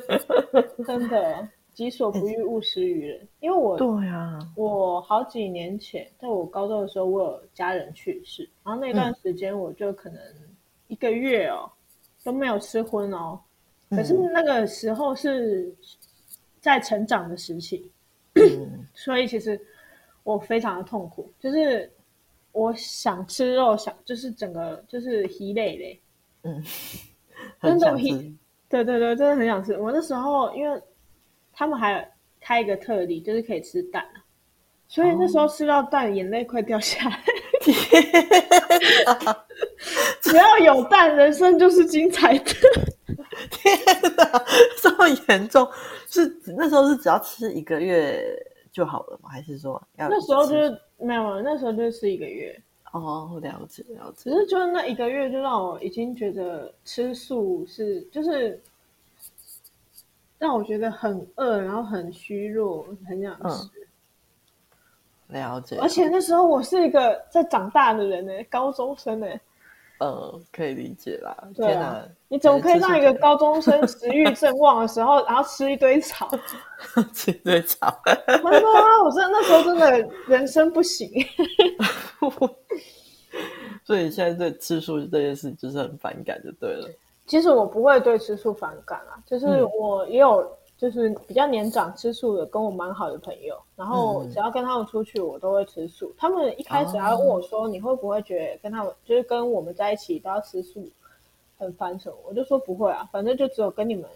[0.86, 3.20] 真的，己所不欲，勿施于人。
[3.20, 10.20] 欸、因为我对啊，我好几年前，在我高中的时候，我有家人去世，然后那段时间我就可能。
[10.88, 11.72] 一个月哦，
[12.22, 13.40] 都没有吃荤哦。
[13.92, 15.74] 可是那个时候是
[16.60, 17.90] 在成长的时期，
[18.34, 19.58] 嗯、所以其实
[20.24, 21.32] 我非常的痛苦。
[21.40, 21.90] 就是
[22.52, 26.02] 我想吃肉，想就是整个就是疲累嘞。
[26.44, 26.64] 嗯，
[27.62, 28.38] 真的疲，
[28.70, 29.78] 对对对，真的很想吃。
[29.78, 30.82] 我那时候因为
[31.54, 34.06] 他们还开一个特例，就是可以吃蛋，
[34.88, 37.24] 所以那时候吃到蛋，眼泪快掉下来。
[39.06, 39.38] 哦
[40.22, 42.54] 只要有蛋，人生就是精彩的。
[43.50, 43.78] 天
[44.16, 44.46] 哪，
[44.82, 45.68] 这么严重？
[46.08, 46.26] 是
[46.58, 48.24] 那时候是只要吃一个月
[48.72, 49.30] 就好了吗？
[49.30, 51.42] 还是说要那时候就是没有？
[51.42, 52.58] 那时候就是吃一个月。
[52.92, 54.30] 哦，了解了解。
[54.30, 58.62] 只是就是那一个月，就让我已经觉得吃素是就是
[60.38, 63.70] 让我觉得很饿，然后很虚弱，很想吃。
[65.30, 65.78] 嗯、了解。
[65.80, 69.28] 而且那时候我是一个在长大的人呢，高中生呢。
[70.04, 71.38] 嗯，可以理解啦。
[71.56, 76.28] 对啊，天哪，你怎么可以让一个高中生食欲 正旺的时候，然后吃一堆草？
[77.14, 77.96] 吃一堆草？
[78.44, 79.04] 我说啊！
[79.04, 81.08] 我真的那时候真的人生不行。
[83.86, 86.90] 所以现在对吃素这件事就是很反感，就对了。
[87.28, 90.52] 其实我不会对吃素反感啊，就是我也有
[90.82, 96.12] 就是比较年长吃素的，跟我蛮好的朋友，然后只要跟他们出去，我都会吃素。
[96.18, 100.90] 他们一开始还问我说：“你会不会觉得跟他们就是跟我们在一起都要吃素，
[101.56, 104.10] 很烦什么？”我就说不会啊，反正就只有跟你们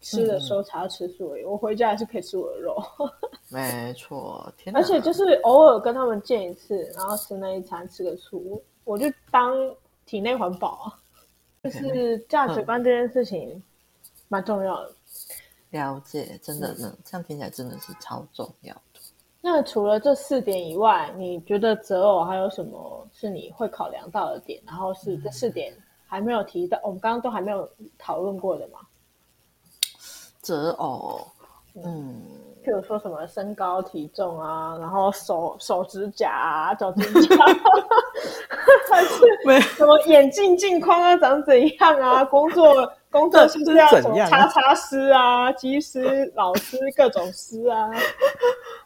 [0.00, 1.44] 吃的时候才要吃素而已。
[1.44, 2.82] 我回家还是可以吃我的肉。
[3.52, 9.54] 没错，而且就是偶尔跟他们见一次，然后吃那一餐吃个素，我就当
[10.06, 10.96] 体内环保啊。
[11.62, 13.62] 就是 价值观这件事情
[14.28, 14.92] 蛮重要的，
[15.76, 19.00] 了解，真的呢，这样听起来真的是超重要的。
[19.40, 24.60] 那除了这四点以外，你觉得择偶还有什么是你会考量到的点？
[24.66, 25.72] 然后是这四点
[26.06, 27.68] 还没有提到，我们刚刚都还没有
[27.98, 28.80] 讨论过的吗？
[30.40, 31.26] 择偶，
[31.74, 32.22] 嗯。
[32.64, 37.36] 譬如说什么身高体重啊，然后手手指甲啊，脚指甲
[38.90, 42.24] 还是什么眼镜镜框啊，长怎样啊？
[42.24, 47.90] 工作工作是不是要什么叉叉师啊、技师、老师各种师啊？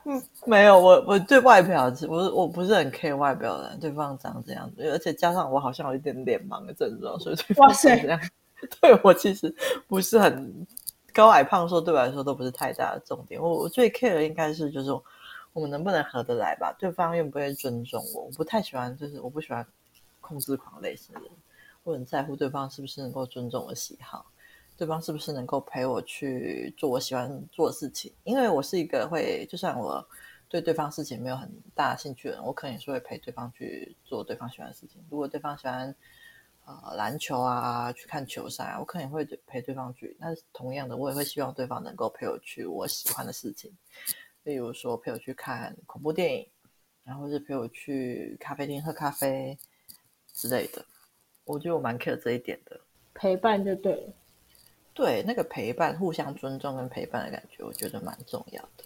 [0.05, 8.21] 嗯，没有，我我对外表，我我不是很 care 外表的，对方长这样子，而且加上我好像有一点脸盲的症状，所以对方这样，
[8.81, 9.55] 对我其实
[9.89, 10.67] 不是很。
[11.13, 14.93] 高矮胖瘦对我来说都不是太大的重点，我我最 care 的应该是就是
[15.53, 19.67] 我们能不能合得来吧，对方愿不愿意尊重我，我不太喜欢就是我不喜欢
[20.21, 21.31] 控制狂类型的人，
[21.83, 24.31] 我很在乎对方是不是能够尊重我喜好，
[24.77, 30.07] 对方是不是能够陪我去做我喜欢做的事情，因为我是一个会就算我
[30.49, 35.95] 对对方事情没有很大兴趣的人，我可能也是会陪对方去做对方喜欢的事情，如果对方喜欢。
[36.67, 40.15] 呃，篮球啊，去看球赛，我可能也会陪对方去。
[40.21, 43.73] 那同样的，我也会希望对方能够陪我去我喜欢的事情，
[44.45, 46.47] 例如说陪我去看恐怖电影，
[47.03, 49.59] 然后是陪我去咖啡厅喝咖啡
[50.33, 50.85] 之类的。
[51.51, 52.81] 我觉得我蛮 care 这一点的，
[53.15, 54.13] 陪伴就对了。
[54.95, 58.85] 对，那个陪伴，互相尊重跟陪伴的感觉，我觉得蛮重要的。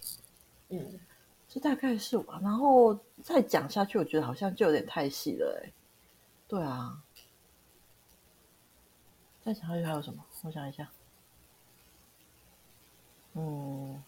[0.69, 1.01] 嗯，
[1.49, 2.25] 这大概是我。
[2.43, 5.73] 然后再讲下去，我觉得好像就有点太细了，哎。
[6.47, 7.03] 对啊。
[9.45, 10.25] 再讲下去还有什么？
[10.43, 10.89] 我想一下。
[13.35, 14.03] 嗯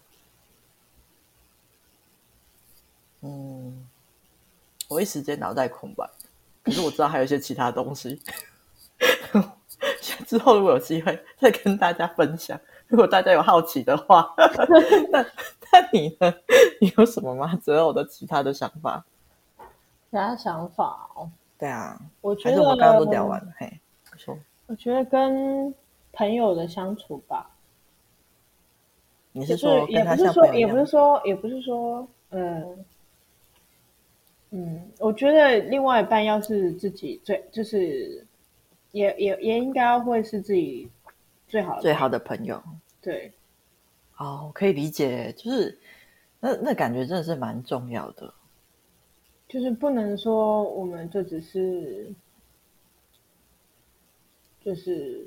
[3.22, 3.88] 嗯，
[4.88, 6.08] 我一时间脑袋空白，
[6.66, 8.20] 可是我知道还有一些其他东西。
[10.26, 12.58] 之后如果有机会再跟大家分享，
[12.88, 14.34] 如果大家有好奇的话，
[15.10, 16.34] 那那你呢？
[16.80, 17.54] 你有什么吗？
[17.62, 19.04] 择偶的其他的想法？
[20.10, 21.30] 其他想法哦？
[21.56, 23.52] 对啊，我觉得我刚刚都聊完了。
[23.56, 23.80] 嘿，
[24.16, 24.36] 说。
[24.66, 25.72] 我觉得跟
[26.12, 27.48] 朋友的相处吧，
[29.30, 32.84] 你是说也不是说也不是说也不是说，嗯
[34.56, 38.24] 嗯，我觉得另外一半要是自己最就是
[38.92, 40.88] 也也也应该会是自己
[41.46, 42.62] 最好的最好的朋友，
[43.02, 43.30] 对，
[44.16, 45.78] 哦，可以理解，就是
[46.40, 48.32] 那那感觉真的是蛮重要的，
[49.46, 52.12] 就是不能说我们就只是。
[54.66, 55.24] 就是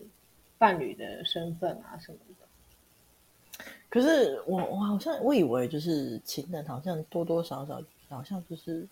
[0.58, 3.64] 伴侣的身份啊什么的。
[3.88, 8.86] 可是我我好像我以为就是情人，好像多多少少好像就是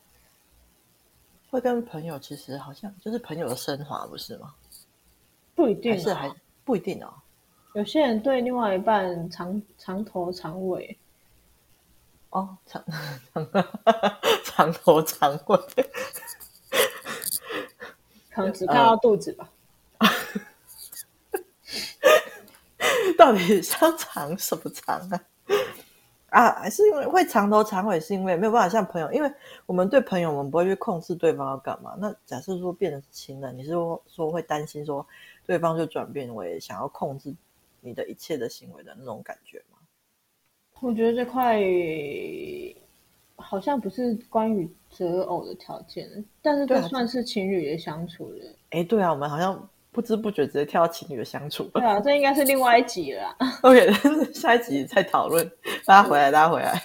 [1.49, 4.53] 会跟朋友，其实好像就是朋友的升华，不是吗？
[5.55, 6.31] 不一定，还是还
[6.63, 7.13] 不一定哦。
[7.73, 10.97] 有些人对另外一半长长头长尾。
[12.31, 12.83] 哦，长
[13.33, 13.47] 长
[14.43, 15.57] 长头长尾，
[18.29, 19.49] 可能只看到肚子吧。
[23.17, 25.19] 到底是要长什么长啊？
[26.29, 29.31] 啊，还是因为会长头长尾，是因为没有办法像朋友，因为
[29.65, 31.95] 我们对朋友，我们不会去控制对方要干嘛。
[31.97, 35.05] 那假设说变成情人，你是说说会担心说
[35.45, 37.33] 对方就转变为想要控制
[37.79, 39.77] 你的一切的行为的那种感觉吗？
[40.81, 41.61] 我觉得这块
[43.37, 48.39] 好像不是关于择偶的条件，但是这算是情侣的相处的。
[48.71, 49.69] 哎，对啊，我们好像。
[49.91, 51.63] 不知不觉直接跳到情侣的相处。
[51.73, 53.35] 对啊，这应该是另外一集了。
[53.63, 53.91] OK，
[54.31, 55.49] 下一集再讨论。
[55.85, 56.79] 大家回来，大家回来。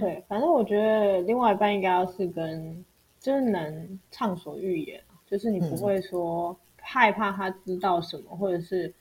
[0.00, 2.84] 对，反正我觉得另外一半应该要是跟，
[3.20, 8.92] 就是能畅所欲言，就是你不会说害怕他知道什么，嗯、或者是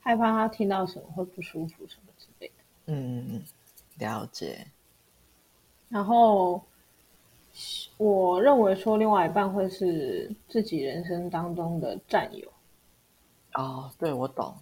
[0.00, 2.54] 害怕他听到什么会不舒服什么之类的。
[2.86, 3.42] 嗯嗯，
[3.98, 4.66] 了解。
[5.88, 6.60] 然后
[7.96, 12.50] 我认为说另外一半会是自己人生当中的战友。
[13.58, 14.54] 哦，对，我懂。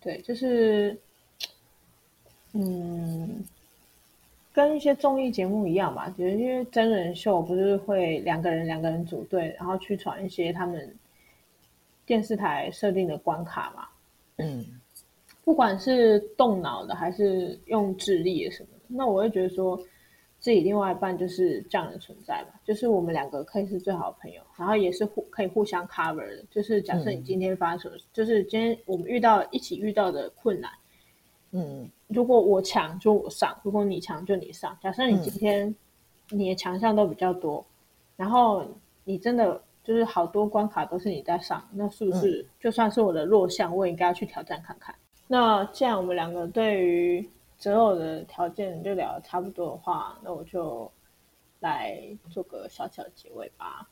[0.00, 0.98] 对，就是，
[2.52, 3.44] 嗯，
[4.52, 10.92] 跟一些综艺节目一样吧，就是因为真人秀不是会两个人两个人组队，然后去闯一些他们
[12.04, 13.86] 电视台设定的关卡嘛。
[14.38, 14.66] 嗯，
[15.44, 19.80] 不管是动脑的还是用智力的什么的，那我会觉得说
[20.40, 26.42] 自己另外一半就是这样的存在吧，就是我们两个可以是最好的朋友，然后也是互可以互相 cover 的。
[26.50, 30.70] 就是假设你今天发生就是今天我们遇到一起遇到的困难，
[31.52, 34.76] 嗯，如果我强就我上，如果你强就你上。
[34.82, 35.72] 假设你今天
[36.30, 37.64] 你的强项都比较多，
[38.16, 38.64] 然后
[39.04, 39.62] 你真的。
[39.82, 44.94] 就是好多关卡都是你在上，那是不是就算是我的弱项，我也应该要去挑战看看？
[44.94, 47.28] 嗯、那既然我们两个对于
[47.60, 50.90] 择偶的条件就聊得差不多的话，那我就
[51.60, 52.00] 来
[52.30, 53.86] 做个小小结尾吧。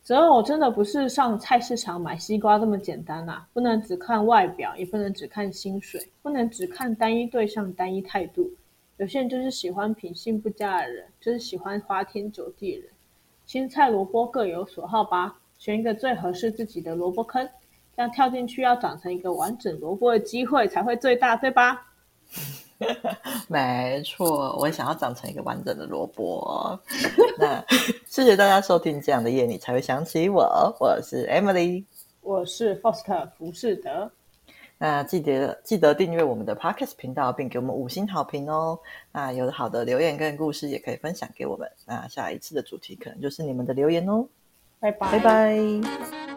[0.00, 8.48] 择偶真的不是上菜市场买西瓜这么简单呐、啊，不能只看外表，也不能只看薪水，不能只看单一对象、单一态度。
[8.96, 12.90] 有些人就是喜欢品性不佳的人，就是喜欢花天酒地的人。
[13.44, 17.44] 青菜萝卜各有所好吧，选一个最合适自己的萝卜坑，
[17.96, 21.84] 这样跳进去要长成一个完整萝卜的机会才会最大，对吧？
[23.48, 26.78] 没错，我想要长成一个完整的萝卜。
[27.38, 27.64] 那
[28.06, 30.76] 谢谢大家收听，这样的夜你才会想起我。
[30.78, 31.84] 我是 Emily，
[32.20, 34.10] 我是 Foster 福士德。
[34.80, 38.78] 那记得记得订阅我们的 Podcast 频道，并给我们五星好评哦。
[39.10, 41.68] 那有好的留言跟故事也可以分享给我们。
[41.84, 44.24] 那下一次的主题可能就是你们的留言哦。
[44.78, 46.27] 拜拜拜拜。